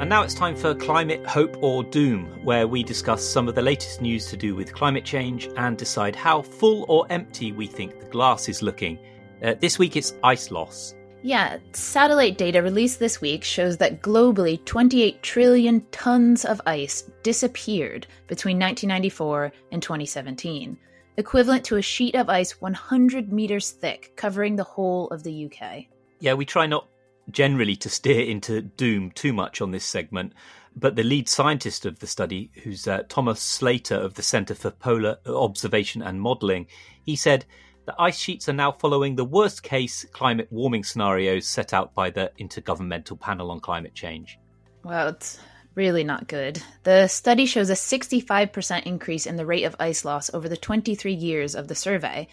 and 0.00 0.08
now 0.08 0.22
it's 0.22 0.32
time 0.32 0.54
for 0.54 0.74
Climate 0.76 1.26
Hope 1.26 1.56
or 1.60 1.82
Doom, 1.82 2.26
where 2.44 2.68
we 2.68 2.84
discuss 2.84 3.22
some 3.22 3.48
of 3.48 3.56
the 3.56 3.62
latest 3.62 4.00
news 4.00 4.26
to 4.26 4.36
do 4.36 4.54
with 4.54 4.72
climate 4.72 5.04
change 5.04 5.50
and 5.56 5.76
decide 5.76 6.14
how 6.14 6.40
full 6.40 6.86
or 6.88 7.04
empty 7.10 7.50
we 7.50 7.66
think 7.66 7.98
the 7.98 8.06
glass 8.06 8.48
is 8.48 8.62
looking. 8.62 8.96
Uh, 9.42 9.54
this 9.60 9.76
week 9.78 9.96
it's 9.96 10.14
ice 10.22 10.52
loss. 10.52 10.94
Yeah, 11.22 11.58
satellite 11.72 12.38
data 12.38 12.62
released 12.62 13.00
this 13.00 13.20
week 13.20 13.42
shows 13.42 13.76
that 13.78 14.02
globally 14.02 14.64
28 14.64 15.22
trillion 15.22 15.84
tons 15.90 16.44
of 16.44 16.60
ice 16.64 17.10
disappeared 17.22 18.06
between 18.28 18.58
1994 18.58 19.52
and 19.72 19.82
2017, 19.82 20.78
equivalent 21.16 21.64
to 21.64 21.76
a 21.76 21.82
sheet 21.82 22.14
of 22.14 22.28
ice 22.28 22.60
100 22.60 23.32
meters 23.32 23.72
thick 23.72 24.12
covering 24.14 24.54
the 24.54 24.64
whole 24.64 25.08
of 25.08 25.24
the 25.24 25.46
UK. 25.46 25.86
Yeah, 26.20 26.34
we 26.34 26.44
try 26.44 26.66
not 26.66 26.86
generally 27.30 27.76
to 27.76 27.88
steer 27.90 28.22
into 28.22 28.62
doom 28.62 29.10
too 29.10 29.32
much 29.32 29.60
on 29.60 29.72
this 29.72 29.84
segment, 29.84 30.32
but 30.76 30.94
the 30.94 31.02
lead 31.02 31.28
scientist 31.28 31.84
of 31.84 31.98
the 31.98 32.06
study, 32.06 32.50
who's 32.62 32.86
uh, 32.86 33.02
Thomas 33.08 33.40
Slater 33.40 33.96
of 33.96 34.14
the 34.14 34.22
Centre 34.22 34.54
for 34.54 34.70
Polar 34.70 35.18
Observation 35.26 36.00
and 36.00 36.20
Modelling, 36.20 36.68
he 37.02 37.16
said 37.16 37.44
the 37.88 37.94
ice 37.98 38.18
sheets 38.18 38.50
are 38.50 38.52
now 38.52 38.70
following 38.70 39.16
the 39.16 39.24
worst 39.24 39.62
case 39.62 40.04
climate 40.12 40.46
warming 40.50 40.84
scenarios 40.84 41.46
set 41.46 41.72
out 41.72 41.94
by 41.94 42.10
the 42.10 42.30
Intergovernmental 42.38 43.18
Panel 43.18 43.50
on 43.50 43.60
Climate 43.60 43.94
Change. 43.94 44.38
Well, 44.84 45.08
it's 45.08 45.38
really 45.74 46.04
not 46.04 46.28
good. 46.28 46.62
The 46.82 47.08
study 47.08 47.46
shows 47.46 47.70
a 47.70 47.72
65% 47.72 48.82
increase 48.82 49.24
in 49.24 49.36
the 49.36 49.46
rate 49.46 49.64
of 49.64 49.74
ice 49.80 50.04
loss 50.04 50.28
over 50.34 50.50
the 50.50 50.56
23 50.58 51.14
years 51.14 51.54
of 51.54 51.66
the 51.66 51.74
survey. 51.74 52.28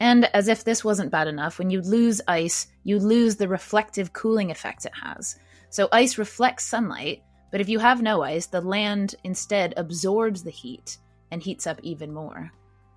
And 0.00 0.24
as 0.34 0.48
if 0.48 0.64
this 0.64 0.84
wasn't 0.84 1.12
bad 1.12 1.28
enough, 1.28 1.60
when 1.60 1.70
you 1.70 1.80
lose 1.80 2.20
ice, 2.26 2.66
you 2.82 2.98
lose 2.98 3.36
the 3.36 3.46
reflective 3.46 4.12
cooling 4.12 4.50
effect 4.50 4.84
it 4.84 4.92
has. 5.00 5.38
So 5.70 5.88
ice 5.92 6.18
reflects 6.18 6.64
sunlight, 6.64 7.22
but 7.52 7.60
if 7.60 7.68
you 7.68 7.78
have 7.78 8.02
no 8.02 8.24
ice, 8.24 8.46
the 8.46 8.60
land 8.60 9.14
instead 9.22 9.74
absorbs 9.76 10.42
the 10.42 10.50
heat 10.50 10.98
and 11.30 11.40
heats 11.40 11.68
up 11.68 11.78
even 11.84 12.12
more. 12.12 12.50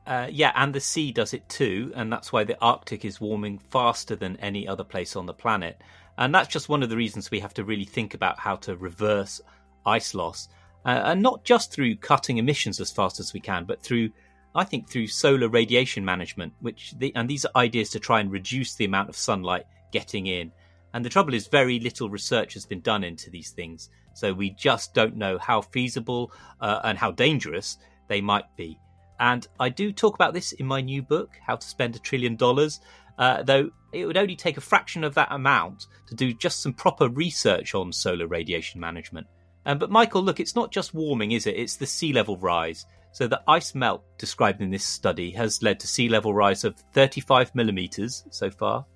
Uh, 0.08 0.28
yeah, 0.32 0.52
and 0.56 0.74
the 0.74 0.80
sea 0.80 1.12
does 1.12 1.34
it 1.34 1.48
too, 1.48 1.92
and 1.96 2.12
that's 2.12 2.34
why 2.34 2.44
the 2.44 2.60
Arctic 2.60 3.06
is 3.06 3.22
warming 3.22 3.60
faster 3.60 4.16
than 4.16 4.36
any 4.38 4.68
other 4.68 4.84
place 4.84 5.16
on 5.16 5.28
the 5.28 5.34
planet. 5.34 5.80
And 6.18 6.34
that's 6.34 6.50
just 6.50 6.70
one 6.70 6.84
of 6.84 6.90
the 6.90 6.98
reasons 6.98 7.30
we 7.30 7.40
have 7.40 7.54
to 7.54 7.64
really 7.64 7.86
think 7.86 8.14
about 8.14 8.40
how 8.40 8.56
to 8.58 8.76
reverse 8.76 9.42
ice 9.86 10.14
loss, 10.14 10.50
uh, 10.86 11.02
and 11.06 11.22
not 11.22 11.44
just 11.44 11.72
through 11.72 11.96
cutting 11.98 12.38
emissions 12.38 12.80
as 12.80 12.92
fast 12.92 13.20
as 13.20 13.34
we 13.34 13.40
can, 13.40 13.66
but 13.66 13.82
through, 13.84 14.10
I 14.56 14.64
think, 14.64 14.90
through 14.90 15.08
solar 15.08 15.48
radiation 15.48 16.04
management. 16.04 16.54
Which 16.60 16.94
the, 16.98 17.16
and 17.16 17.30
these 17.30 17.46
are 17.46 17.52
ideas 17.56 17.92
to 17.92 18.00
try 18.00 18.20
and 18.20 18.32
reduce 18.32 18.76
the 18.76 18.86
amount 18.86 19.10
of 19.10 19.16
sunlight 19.16 19.66
getting 19.92 20.26
in. 20.26 20.52
And 20.94 21.06
the 21.06 21.10
trouble 21.10 21.36
is, 21.36 21.48
very 21.48 21.80
little 21.80 22.10
research 22.10 22.56
has 22.56 22.66
been 22.66 22.82
done 22.82 23.04
into 23.04 23.30
these 23.30 23.52
things, 23.52 23.90
so 24.14 24.34
we 24.34 24.50
just 24.50 24.94
don't 24.94 25.16
know 25.16 25.38
how 25.38 25.62
feasible 25.62 26.32
uh, 26.60 26.82
and 26.84 26.98
how 26.98 27.12
dangerous 27.12 27.78
they 28.08 28.20
might 28.20 28.54
be. 28.58 28.78
And 29.22 29.48
I 29.60 29.70
do 29.70 29.94
talk 29.94 30.16
about 30.16 30.34
this 30.34 30.52
in 30.52 30.66
my 30.66 30.82
new 30.82 31.04
book, 31.04 31.30
How 31.46 31.56
to 31.56 31.68
Spend 31.68 31.96
a 31.96 32.00
Trillion 32.00 32.36
Dollars, 32.36 32.82
uh, 33.20 33.44
though 33.44 33.70
it 33.94 34.08
would 34.08 34.18
only 34.18 34.36
take 34.36 34.58
a 34.58 34.62
fraction 34.62 35.04
of 35.04 35.14
that 35.14 35.28
amount 35.32 35.86
to 36.08 36.16
do 36.16 36.34
just 36.34 36.64
some 36.64 36.74
proper 36.74 37.08
research 37.08 37.76
on 37.76 37.94
solar 37.94 38.26
radiation 38.26 38.82
management. 38.82 39.28
Um, 39.68 39.78
but 39.78 39.92
Michael, 39.92 40.24
look, 40.24 40.40
it's 40.40 40.56
not 40.56 40.72
just 40.72 40.96
warming, 40.96 41.34
is 41.34 41.46
it? 41.46 41.56
It's 41.56 41.76
the 41.76 41.86
sea 41.86 42.14
level 42.14 42.36
rise. 42.38 42.88
So 43.12 43.28
the 43.28 43.44
ice 43.48 43.76
melt 43.76 44.04
described 44.18 44.60
in 44.60 44.72
this 44.72 44.86
study 44.86 45.30
has 45.32 45.62
led 45.62 45.80
to 45.82 45.88
sea 45.88 46.10
level 46.10 46.34
rise 46.34 46.64
of 46.64 46.76
35 46.94 47.54
millimeters 47.54 48.26
so 48.32 48.50
far. 48.50 48.88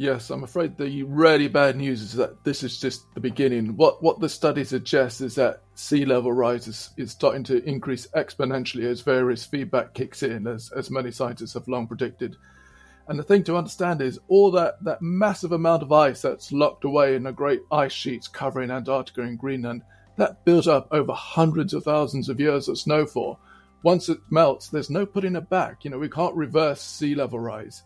Yes, 0.00 0.30
I'm 0.30 0.44
afraid 0.44 0.78
the 0.78 1.02
really 1.02 1.46
bad 1.46 1.76
news 1.76 2.00
is 2.00 2.14
that 2.14 2.42
this 2.42 2.62
is 2.62 2.80
just 2.80 3.12
the 3.12 3.20
beginning. 3.20 3.76
What 3.76 4.02
what 4.02 4.18
the 4.18 4.30
study 4.30 4.64
suggests 4.64 5.20
is 5.20 5.34
that 5.34 5.60
sea 5.74 6.06
level 6.06 6.32
rise 6.32 6.66
is, 6.68 6.88
is 6.96 7.10
starting 7.10 7.44
to 7.44 7.62
increase 7.68 8.06
exponentially 8.16 8.84
as 8.84 9.02
various 9.02 9.44
feedback 9.44 9.92
kicks 9.92 10.22
in, 10.22 10.46
as, 10.46 10.72
as 10.72 10.90
many 10.90 11.10
scientists 11.10 11.52
have 11.52 11.68
long 11.68 11.86
predicted. 11.86 12.36
And 13.08 13.18
the 13.18 13.22
thing 13.22 13.44
to 13.44 13.58
understand 13.58 14.00
is 14.00 14.18
all 14.28 14.50
that, 14.52 14.82
that 14.84 15.02
massive 15.02 15.52
amount 15.52 15.82
of 15.82 15.92
ice 15.92 16.22
that's 16.22 16.50
locked 16.50 16.86
away 16.86 17.14
in 17.14 17.24
the 17.24 17.32
great 17.32 17.60
ice 17.70 17.92
sheets 17.92 18.26
covering 18.26 18.70
Antarctica 18.70 19.20
and 19.20 19.38
Greenland, 19.38 19.82
that 20.16 20.46
built 20.46 20.66
up 20.66 20.88
over 20.92 21.12
hundreds 21.12 21.74
of 21.74 21.84
thousands 21.84 22.30
of 22.30 22.40
years 22.40 22.68
of 22.68 22.78
snowfall. 22.78 23.38
Once 23.82 24.08
it 24.08 24.20
melts, 24.30 24.68
there's 24.68 24.88
no 24.88 25.04
putting 25.04 25.36
it 25.36 25.50
back. 25.50 25.84
You 25.84 25.90
know, 25.90 25.98
we 25.98 26.08
can't 26.08 26.34
reverse 26.34 26.80
sea 26.80 27.14
level 27.14 27.38
rise. 27.38 27.82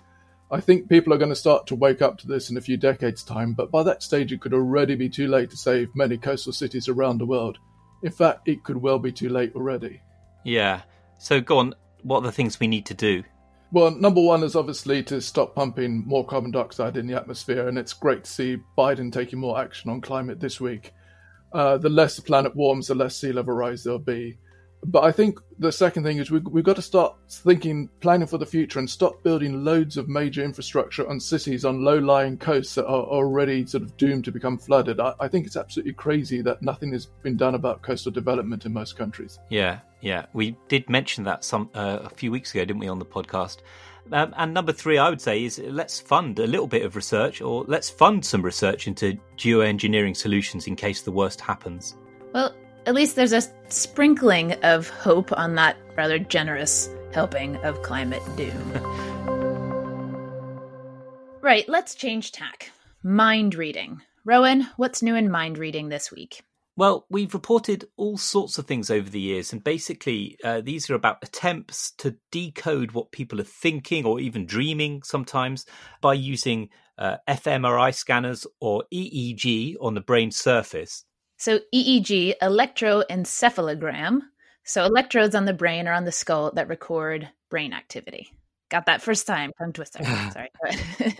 I 0.50 0.60
think 0.60 0.88
people 0.88 1.12
are 1.12 1.18
going 1.18 1.30
to 1.30 1.36
start 1.36 1.66
to 1.68 1.74
wake 1.74 2.02
up 2.02 2.18
to 2.18 2.26
this 2.26 2.50
in 2.50 2.56
a 2.56 2.60
few 2.60 2.76
decades' 2.76 3.24
time, 3.24 3.54
but 3.54 3.70
by 3.70 3.82
that 3.82 4.02
stage, 4.02 4.32
it 4.32 4.40
could 4.40 4.54
already 4.54 4.94
be 4.94 5.08
too 5.08 5.26
late 5.26 5.50
to 5.50 5.56
save 5.56 5.88
many 5.94 6.16
coastal 6.16 6.52
cities 6.52 6.88
around 6.88 7.18
the 7.18 7.26
world. 7.26 7.58
In 8.02 8.12
fact, 8.12 8.48
it 8.48 8.62
could 8.62 8.76
well 8.76 8.98
be 8.98 9.10
too 9.10 9.30
late 9.30 9.54
already. 9.56 10.00
Yeah. 10.44 10.82
So 11.18 11.40
go 11.40 11.58
on. 11.58 11.74
What 12.02 12.18
are 12.18 12.26
the 12.26 12.32
things 12.32 12.60
we 12.60 12.66
need 12.66 12.86
to 12.86 12.94
do? 12.94 13.24
Well, 13.72 13.90
number 13.90 14.20
one 14.20 14.44
is 14.44 14.54
obviously 14.54 15.02
to 15.04 15.20
stop 15.20 15.54
pumping 15.54 16.06
more 16.06 16.24
carbon 16.24 16.50
dioxide 16.50 16.96
in 16.96 17.06
the 17.06 17.16
atmosphere, 17.16 17.66
and 17.66 17.78
it's 17.78 17.92
great 17.92 18.24
to 18.24 18.30
see 18.30 18.58
Biden 18.78 19.10
taking 19.10 19.40
more 19.40 19.58
action 19.58 19.90
on 19.90 20.00
climate 20.00 20.38
this 20.38 20.60
week. 20.60 20.92
Uh, 21.52 21.78
the 21.78 21.88
less 21.88 22.16
the 22.16 22.22
planet 22.22 22.54
warms, 22.54 22.88
the 22.88 22.94
less 22.94 23.16
sea 23.16 23.32
level 23.32 23.54
rise 23.54 23.82
there'll 23.82 23.98
be. 23.98 24.36
But 24.86 25.04
I 25.04 25.12
think 25.12 25.40
the 25.58 25.72
second 25.72 26.04
thing 26.04 26.18
is 26.18 26.30
we, 26.30 26.40
we've 26.40 26.64
got 26.64 26.76
to 26.76 26.82
start 26.82 27.16
thinking, 27.30 27.88
planning 28.00 28.26
for 28.26 28.38
the 28.38 28.46
future, 28.46 28.78
and 28.78 28.88
stop 28.88 29.22
building 29.22 29.64
loads 29.64 29.96
of 29.96 30.08
major 30.08 30.44
infrastructure 30.44 31.08
on 31.08 31.20
cities 31.20 31.64
on 31.64 31.84
low 31.84 31.98
lying 31.98 32.36
coasts 32.36 32.74
that 32.74 32.86
are 32.86 33.04
already 33.04 33.66
sort 33.66 33.82
of 33.82 33.96
doomed 33.96 34.24
to 34.26 34.32
become 34.32 34.58
flooded. 34.58 35.00
I, 35.00 35.14
I 35.20 35.28
think 35.28 35.46
it's 35.46 35.56
absolutely 35.56 35.94
crazy 35.94 36.42
that 36.42 36.62
nothing 36.62 36.92
has 36.92 37.06
been 37.22 37.36
done 37.36 37.54
about 37.54 37.82
coastal 37.82 38.12
development 38.12 38.66
in 38.66 38.72
most 38.72 38.96
countries. 38.96 39.38
Yeah, 39.48 39.80
yeah, 40.00 40.26
we 40.34 40.56
did 40.68 40.88
mention 40.90 41.24
that 41.24 41.44
some 41.44 41.70
uh, 41.74 42.00
a 42.02 42.10
few 42.10 42.30
weeks 42.30 42.50
ago, 42.52 42.64
didn't 42.64 42.80
we, 42.80 42.88
on 42.88 42.98
the 42.98 43.06
podcast? 43.06 43.58
Um, 44.12 44.34
and 44.36 44.52
number 44.52 44.72
three, 44.72 44.98
I 44.98 45.08
would 45.08 45.20
say, 45.20 45.44
is 45.44 45.58
let's 45.58 45.98
fund 45.98 46.38
a 46.38 46.46
little 46.46 46.66
bit 46.66 46.84
of 46.84 46.94
research, 46.94 47.40
or 47.40 47.64
let's 47.66 47.88
fund 47.88 48.24
some 48.24 48.42
research 48.42 48.86
into 48.86 49.18
geoengineering 49.38 50.14
solutions 50.14 50.66
in 50.66 50.76
case 50.76 51.00
the 51.00 51.12
worst 51.12 51.40
happens. 51.40 51.96
Well, 52.34 52.54
at 52.86 52.94
least 52.94 53.16
there's 53.16 53.32
a 53.32 53.42
sprinkling 53.68 54.52
of 54.62 54.88
hope 54.88 55.32
on 55.32 55.54
that 55.54 55.76
rather 55.96 56.18
generous 56.18 56.88
helping 57.12 57.56
of 57.58 57.82
climate 57.82 58.22
doom. 58.36 58.72
right, 61.42 61.68
let's 61.68 61.94
change 61.94 62.32
tack. 62.32 62.70
Mind 63.02 63.54
reading. 63.54 64.02
Rowan, 64.24 64.68
what's 64.76 65.02
new 65.02 65.14
in 65.14 65.30
mind 65.30 65.58
reading 65.58 65.88
this 65.88 66.10
week? 66.10 66.42
Well, 66.76 67.06
we've 67.08 67.34
reported 67.34 67.84
all 67.96 68.18
sorts 68.18 68.58
of 68.58 68.66
things 68.66 68.90
over 68.90 69.08
the 69.08 69.20
years, 69.20 69.52
and 69.52 69.62
basically, 69.62 70.36
uh, 70.42 70.60
these 70.60 70.90
are 70.90 70.94
about 70.94 71.18
attempts 71.22 71.92
to 71.98 72.16
decode 72.32 72.92
what 72.92 73.12
people 73.12 73.40
are 73.40 73.44
thinking 73.44 74.04
or 74.04 74.18
even 74.18 74.44
dreaming 74.44 75.04
sometimes 75.04 75.66
by 76.00 76.14
using 76.14 76.70
uh, 76.98 77.18
fMRI 77.28 77.94
scanners 77.94 78.44
or 78.60 78.82
EEG 78.92 79.76
on 79.80 79.94
the 79.94 80.00
brain 80.00 80.32
surface. 80.32 81.04
So, 81.36 81.60
EEG, 81.74 82.34
electroencephalogram. 82.42 84.20
So, 84.64 84.84
electrodes 84.84 85.34
on 85.34 85.44
the 85.44 85.52
brain 85.52 85.88
or 85.88 85.92
on 85.92 86.04
the 86.04 86.12
skull 86.12 86.52
that 86.54 86.68
record 86.68 87.28
brain 87.50 87.72
activity. 87.72 88.32
Got 88.70 88.86
that 88.86 89.02
first 89.02 89.26
time. 89.26 89.52
Tongue 89.58 89.72
twister. 89.72 90.02
Sorry. 90.32 90.50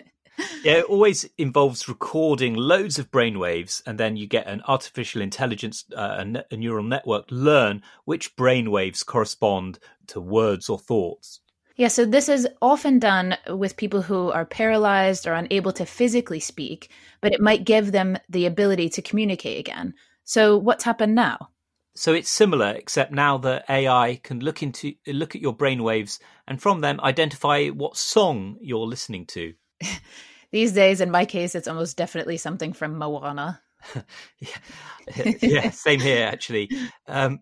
yeah, 0.65 0.79
it 0.79 0.85
always 0.87 1.29
involves 1.39 1.89
recording 1.89 2.55
loads 2.55 2.99
of 2.99 3.11
brain 3.11 3.39
waves, 3.39 3.83
and 3.87 3.99
then 3.99 4.17
you 4.17 4.27
get 4.27 4.47
an 4.47 4.63
artificial 4.67 5.23
intelligence, 5.23 5.85
uh, 5.97 6.17
a, 6.19 6.25
ne- 6.25 6.45
a 6.51 6.57
neural 6.57 6.85
network, 6.85 7.27
learn 7.31 7.83
which 8.05 8.35
brain 8.37 8.71
waves 8.71 9.03
correspond 9.03 9.79
to 10.09 10.21
words 10.21 10.69
or 10.69 10.79
thoughts. 10.79 11.41
Yeah, 11.77 11.89
so 11.89 12.05
this 12.05 12.29
is 12.29 12.47
often 12.63 13.01
done 13.01 13.37
with 13.49 13.77
people 13.77 14.03
who 14.03 14.31
are 14.31 14.45
paralyzed 14.45 15.27
or 15.27 15.33
unable 15.33 15.73
to 15.73 15.85
physically 15.85 16.39
speak, 16.39 16.89
but 17.21 17.33
it 17.33 17.41
might 17.41 17.65
give 17.65 17.91
them 17.91 18.17
the 18.29 18.47
ability 18.47 18.89
to 18.91 19.03
communicate 19.03 19.59
again. 19.59 19.95
So 20.23 20.57
what's 20.57 20.85
happened 20.85 21.17
now? 21.17 21.51
So 21.97 22.13
it's 22.13 22.31
similar, 22.31 22.71
except 22.71 23.13
now 23.13 23.39
the 23.39 23.65
AI 23.69 24.21
can 24.23 24.41
look 24.41 24.63
into 24.63 24.95
look 25.07 25.35
at 25.35 25.43
your 25.43 25.57
brainwaves 25.57 26.19
and 26.47 26.61
from 26.61 26.81
them 26.81 27.01
identify 27.01 27.69
what 27.69 27.97
song 27.97 28.57
you're 28.61 28.87
listening 28.87 29.27
to. 29.27 29.55
These 30.53 30.73
days, 30.73 31.01
in 31.01 31.11
my 31.11 31.25
case, 31.25 31.57
it's 31.57 31.69
almost 31.69 31.97
definitely 31.97 32.37
something 32.37 32.73
from 32.73 32.99
Moana. 32.99 33.61
yeah. 34.39 35.33
yeah, 35.43 35.71
same 35.71 36.01
here 36.01 36.27
actually. 36.27 36.71
Um, 37.07 37.41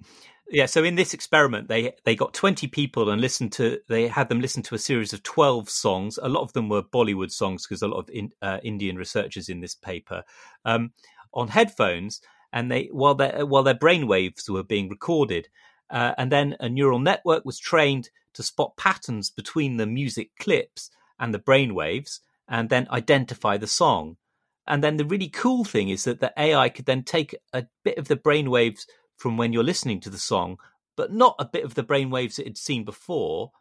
yeah, 0.53 0.67
so 0.67 0.85
in 0.85 0.97
this 0.97 1.15
experiment, 1.15 1.69
they 1.69 1.95
they 2.05 2.15
got 2.15 2.35
twenty 2.35 2.67
people 2.67 3.09
and 3.09 3.23
listened 3.23 3.53
to. 3.53 3.81
They 3.89 4.07
had 4.07 4.29
them 4.29 4.41
listen 4.41 4.63
to 4.65 4.75
a 4.75 4.79
series 4.79 5.15
of 5.15 5.23
twelve 5.23 5.71
songs. 5.71 6.19
A 6.23 6.29
lot 6.29 6.43
of 6.43 6.53
them 6.53 6.69
were 6.69 6.83
Bollywood 6.83 7.33
songs 7.33 7.67
because 7.67 7.81
a 7.81 7.89
lot 7.89 8.01
of 8.01 8.11
in, 8.11 8.33
uh, 8.43 8.59
Indian 8.63 8.97
researchers 8.97 9.49
in 9.49 9.61
this 9.61 9.75
paper 9.75 10.25
um, 10.67 10.93
on 11.33 11.49
headphones, 11.49 12.21
and 12.53 12.71
they 12.71 12.91
while 12.93 13.15
their 13.15 13.47
while 13.47 13.63
their 13.63 13.73
brain 13.73 14.07
waves 14.07 14.51
were 14.51 14.63
being 14.63 14.91
recorded, 14.91 15.49
uh, 15.89 16.13
and 16.19 16.31
then 16.31 16.55
a 16.61 16.69
neural 16.69 16.99
network 16.99 17.47
was 17.47 17.59
trained 17.59 18.11
to 18.35 18.43
spot 18.43 18.77
patterns 18.77 19.31
between 19.31 19.79
the 19.79 19.87
music 19.87 20.33
clips 20.39 20.91
and 21.19 21.33
the 21.33 21.39
brain 21.39 21.75
waves, 21.75 22.21
and 22.47 22.69
then 22.69 22.87
identify 22.91 23.57
the 23.57 23.67
song. 23.67 24.19
And 24.67 24.85
then 24.85 24.97
the 24.99 25.07
really 25.07 25.29
cool 25.29 25.65
thing 25.65 25.89
is 25.89 26.05
that 26.05 26.21
the 26.21 26.33
AI 26.37 26.69
could 26.69 26.85
then 26.87 27.03
take 27.03 27.35
a 27.53 27.65
bit 27.85 27.99
of 27.99 28.09
the 28.09 28.17
brain 28.17 28.51
waves 28.51 28.87
from 29.23 29.37
when 29.37 29.53
you're 29.53 29.63
listening 29.63 30.01
to 30.01 30.11
the 30.11 30.19
song, 30.19 30.59
but 30.97 31.13
not 31.13 31.37
a 31.39 31.45
bit 31.45 31.65
of 31.65 31.75
the 31.75 31.85
brainwaves 31.85 32.41
it 32.41 32.47
had 32.47 32.59
seen 32.59 32.85
before. 32.85 33.53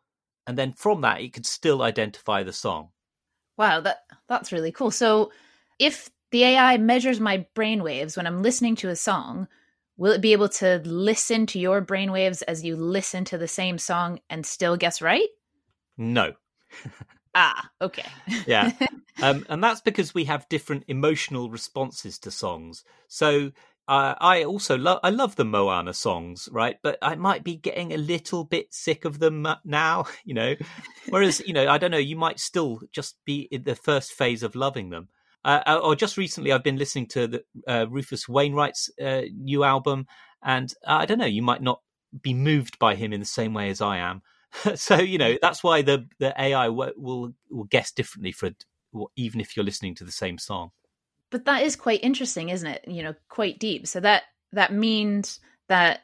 And 0.48 0.58
then 0.58 0.74
from 0.74 1.02
that, 1.02 1.22
it 1.22 1.34
could 1.34 1.46
still 1.46 1.84
identify 1.84 2.42
the 2.42 2.52
song. 2.52 2.90
Wow, 3.58 3.80
that 3.82 4.00
that's 4.28 4.52
really 4.52 4.72
cool. 4.72 4.90
So, 4.90 5.32
if 5.78 6.10
the 6.32 6.44
AI 6.46 6.78
measures 6.78 7.20
my 7.20 7.46
brainwaves 7.56 8.18
when 8.18 8.26
I'm 8.26 8.42
listening 8.42 8.76
to 8.78 8.90
a 8.90 8.96
song, 8.96 9.48
will 9.98 10.14
it 10.14 10.22
be 10.22 10.34
able 10.34 10.50
to 10.50 10.82
listen 10.84 11.46
to 11.48 11.60
your 11.60 11.80
brainwaves 11.80 12.42
as 12.48 12.64
you 12.64 12.76
listen 12.76 13.24
to 13.26 13.38
the 13.38 13.48
same 13.48 13.78
song 13.78 14.20
and 14.32 14.44
still 14.46 14.78
guess 14.78 15.00
right? 15.00 15.30
No. 15.96 16.34
ah, 17.36 17.70
okay. 17.80 18.08
yeah. 18.48 18.72
Um, 19.22 19.46
and 19.50 19.64
that's 19.64 19.82
because 19.82 20.16
we 20.16 20.24
have 20.26 20.50
different 20.50 20.86
emotional 20.88 21.52
responses 21.52 22.18
to 22.20 22.32
songs. 22.32 22.84
So 23.08 23.52
uh, 23.88 24.16
I 24.20 24.44
also 24.44 24.78
love 24.78 25.00
I 25.04 25.10
love 25.10 25.36
the 25.36 25.46
Moana 25.46 25.94
songs, 25.94 26.48
right? 26.52 26.78
But 26.82 26.98
I 27.02 27.16
might 27.16 27.44
be 27.44 27.56
getting 27.56 27.92
a 27.92 27.98
little 27.98 28.44
bit 28.44 28.74
sick 28.74 29.06
of 29.06 29.20
them 29.20 29.46
uh, 29.46 29.56
now, 29.66 30.06
you 30.26 30.34
know. 30.34 30.56
Whereas, 31.10 31.42
you 31.46 31.54
know, 31.54 31.68
I 31.68 31.78
don't 31.78 31.92
know, 31.92 31.98
you 31.98 32.16
might 32.16 32.40
still 32.40 32.82
just 32.92 33.18
be 33.26 33.48
in 33.52 33.64
the 33.64 33.76
first 33.76 34.14
phase 34.14 34.44
of 34.44 34.56
loving 34.56 34.90
them. 34.90 35.10
Uh, 35.44 35.62
uh 35.66 35.80
or 35.84 35.96
just 35.96 36.18
recently, 36.18 36.52
I've 36.52 36.64
been 36.64 36.78
listening 36.78 37.08
to 37.08 37.28
the, 37.28 37.44
uh, 37.68 37.86
Rufus 37.90 38.30
Wainwright's 38.30 38.90
uh, 39.02 39.24
new 39.36 39.64
album, 39.64 40.08
and 40.44 40.74
I 40.88 41.06
don't 41.06 41.20
know, 41.20 41.26
you 41.26 41.42
might 41.42 41.62
not 41.62 41.82
be 42.22 42.34
moved 42.34 42.78
by 42.78 42.96
him 42.96 43.14
in 43.14 43.20
the 43.20 43.26
same 43.26 43.54
way 43.54 43.70
as 43.70 43.82
I 43.82 43.98
am. 43.98 44.22
so 44.76 44.98
you 44.98 45.18
know 45.18 45.38
that's 45.42 45.64
why 45.64 45.82
the 45.82 46.08
the 46.20 46.34
AI 46.40 46.70
will 46.70 46.92
will, 46.98 47.34
will 47.50 47.64
guess 47.66 47.92
differently 47.92 48.32
for 48.32 48.52
even 49.16 49.40
if 49.40 49.56
you're 49.56 49.66
listening 49.66 49.96
to 49.96 50.04
the 50.04 50.12
same 50.12 50.38
song 50.38 50.72
but 51.32 51.46
that 51.46 51.64
is 51.64 51.76
quite 51.76 52.04
interesting 52.04 52.50
isn't 52.50 52.68
it? 52.68 52.84
You 52.88 53.04
know 53.04 53.16
quite 53.30 53.60
deep. 53.60 53.88
So 53.88 54.00
that 54.02 54.24
that 54.54 54.74
means 54.74 55.40
that 55.70 56.02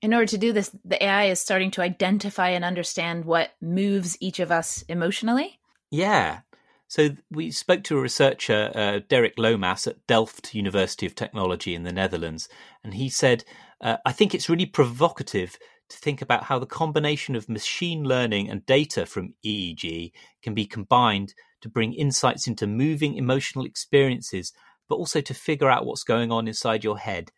in 0.00 0.12
order 0.12 0.26
to 0.26 0.38
do 0.38 0.52
this 0.52 0.74
the 0.84 1.02
ai 1.04 1.24
is 1.24 1.40
starting 1.40 1.70
to 1.70 1.82
identify 1.82 2.48
and 2.48 2.64
understand 2.64 3.24
what 3.24 3.50
moves 3.60 4.16
each 4.20 4.40
of 4.40 4.50
us 4.50 4.82
emotionally. 4.88 5.60
Yeah. 5.90 6.40
So 6.88 7.10
we 7.30 7.50
spoke 7.52 7.84
to 7.84 7.96
a 7.96 8.02
researcher 8.02 8.70
uh, 8.74 9.00
derek 9.08 9.34
lomas 9.38 9.86
at 9.86 10.06
delft 10.06 10.54
university 10.54 11.06
of 11.06 11.14
technology 11.14 11.74
in 11.74 11.84
the 11.84 11.92
netherlands 11.92 12.48
and 12.84 12.94
he 12.94 13.08
said 13.08 13.44
uh, 13.80 13.96
i 14.04 14.12
think 14.12 14.34
it's 14.34 14.50
really 14.50 14.66
provocative 14.66 15.56
to 15.88 15.96
think 15.96 16.20
about 16.20 16.44
how 16.44 16.58
the 16.58 16.66
combination 16.66 17.34
of 17.34 17.48
machine 17.48 18.04
learning 18.04 18.50
and 18.50 18.66
data 18.66 19.06
from 19.06 19.34
eeg 19.44 20.12
can 20.42 20.54
be 20.54 20.66
combined 20.66 21.34
to 21.62 21.68
bring 21.68 21.94
insights 21.94 22.46
into 22.46 22.66
moving 22.66 23.16
emotional 23.16 23.64
experiences, 23.64 24.52
but 24.88 24.96
also 24.96 25.20
to 25.20 25.34
figure 25.34 25.70
out 25.70 25.86
what's 25.86 26.04
going 26.04 26.30
on 26.30 26.46
inside 26.46 26.84
your 26.84 26.98
head. 26.98 27.32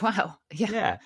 Wow. 0.00 0.36
Yeah. 0.52 0.70
Yeah. 0.70 0.96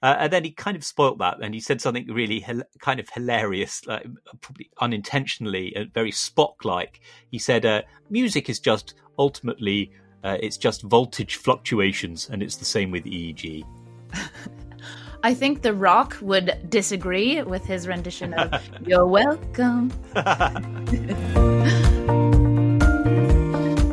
Uh, 0.00 0.14
and 0.20 0.32
then 0.32 0.44
he 0.44 0.52
kind 0.52 0.76
of 0.76 0.84
spoilt 0.84 1.18
that, 1.18 1.38
and 1.42 1.54
he 1.54 1.60
said 1.60 1.80
something 1.80 2.06
really 2.06 2.46
kind 2.80 3.00
of 3.00 3.08
hilarious, 3.08 3.84
like, 3.86 4.06
probably 4.40 4.70
unintentionally, 4.80 5.74
uh, 5.74 5.84
very 5.92 6.12
Spock-like. 6.12 7.00
He 7.32 7.38
said, 7.38 7.66
uh, 7.66 7.82
"Music 8.08 8.48
is 8.48 8.60
just 8.60 8.94
ultimately, 9.18 9.90
uh, 10.22 10.36
it's 10.40 10.56
just 10.56 10.82
voltage 10.82 11.34
fluctuations, 11.34 12.28
and 12.30 12.44
it's 12.44 12.56
the 12.56 12.64
same 12.64 12.92
with 12.92 13.06
EEG." 13.06 13.64
I 15.24 15.34
think 15.34 15.62
The 15.62 15.74
Rock 15.74 16.16
would 16.20 16.70
disagree 16.70 17.42
with 17.42 17.64
his 17.64 17.88
rendition 17.88 18.34
of 18.34 18.62
"You're 18.86 19.06
Welcome." 19.06 19.92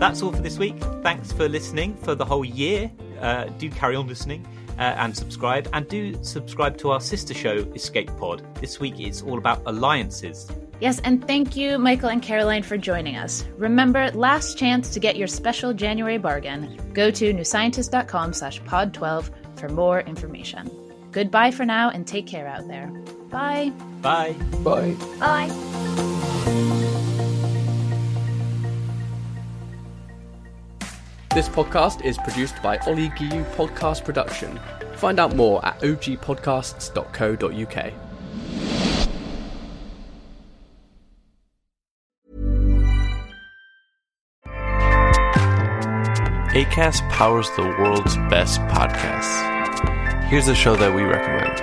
That's 0.06 0.22
all 0.22 0.32
for 0.32 0.42
this 0.44 0.60
week. 0.60 0.76
Thanks 1.02 1.32
for 1.32 1.50
listening 1.50 1.96
for 1.96 2.14
the 2.14 2.24
whole 2.24 2.46
year. 2.46 2.92
Uh, 3.20 3.46
do 3.58 3.72
carry 3.72 3.96
on 3.96 4.06
listening 4.06 4.46
uh, 4.78 4.82
and 4.82 5.18
subscribe. 5.18 5.68
And 5.74 5.88
do 5.88 6.24
subscribe 6.24 6.78
to 6.78 6.92
our 6.92 7.02
sister 7.02 7.34
show, 7.34 7.56
Escape 7.74 8.16
Pod. 8.18 8.44
This 8.62 8.80
week 8.80 9.00
it's 9.00 9.24
all 9.24 9.40
about 9.40 9.64
alliances. 9.66 10.48
Yes, 10.80 11.00
and 11.00 11.26
thank 11.26 11.56
you, 11.56 11.80
Michael 11.80 12.10
and 12.10 12.22
Caroline, 12.22 12.62
for 12.62 12.78
joining 12.78 13.16
us. 13.16 13.46
Remember, 13.58 14.12
last 14.12 14.60
chance 14.60 14.92
to 14.92 15.00
get 15.00 15.16
your 15.16 15.28
special 15.28 15.74
January 15.74 16.20
bargain. 16.20 16.80
Go 16.94 17.10
to 17.10 17.34
newscientist.com 17.34 18.34
slash 18.34 18.64
pod 18.66 18.94
12 18.94 19.32
for 19.56 19.70
more 19.70 20.02
information. 20.02 20.70
Goodbye 21.14 21.50
for 21.50 21.66
now 21.66 21.90
and 21.90 22.06
take 22.06 22.28
care 22.28 22.48
out 22.48 22.68
there. 22.68 22.90
Bye. 23.32 23.72
Bye. 24.04 24.34
Bye. 24.64 24.96
Bye. 25.20 25.85
This 31.36 31.50
podcast 31.50 32.06
is 32.06 32.18
produced 32.20 32.56
by 32.64 32.78
Ollie 32.88 33.10
Giu 33.10 33.44
Podcast 33.58 34.06
Production. 34.06 34.58
Find 34.94 35.20
out 35.20 35.36
more 35.36 35.66
at 35.66 35.78
ogpodcasts.co.uk. 35.82 37.94
ACAST 46.56 47.10
powers 47.10 47.50
the 47.58 47.64
world's 47.64 48.16
best 48.30 48.62
podcasts. 48.62 50.24
Here's 50.30 50.48
a 50.48 50.56
show 50.56 50.78
that 50.78 50.96
we 50.96 51.02
recommend. 51.02 51.62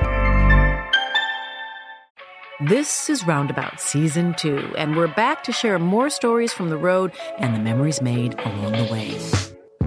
This 2.69 3.09
is 3.09 3.27
Roundabout 3.27 3.81
Season 3.81 4.35
2, 4.35 4.75
and 4.77 4.95
we're 4.95 5.09
back 5.09 5.43
to 5.45 5.53
share 5.53 5.79
more 5.79 6.11
stories 6.11 6.53
from 6.53 6.69
the 6.69 6.77
road 6.77 7.13
and 7.39 7.55
the 7.55 7.59
memories 7.59 8.03
made 8.03 8.39
along 8.39 8.73
the 8.73 8.93
way. 8.93 9.52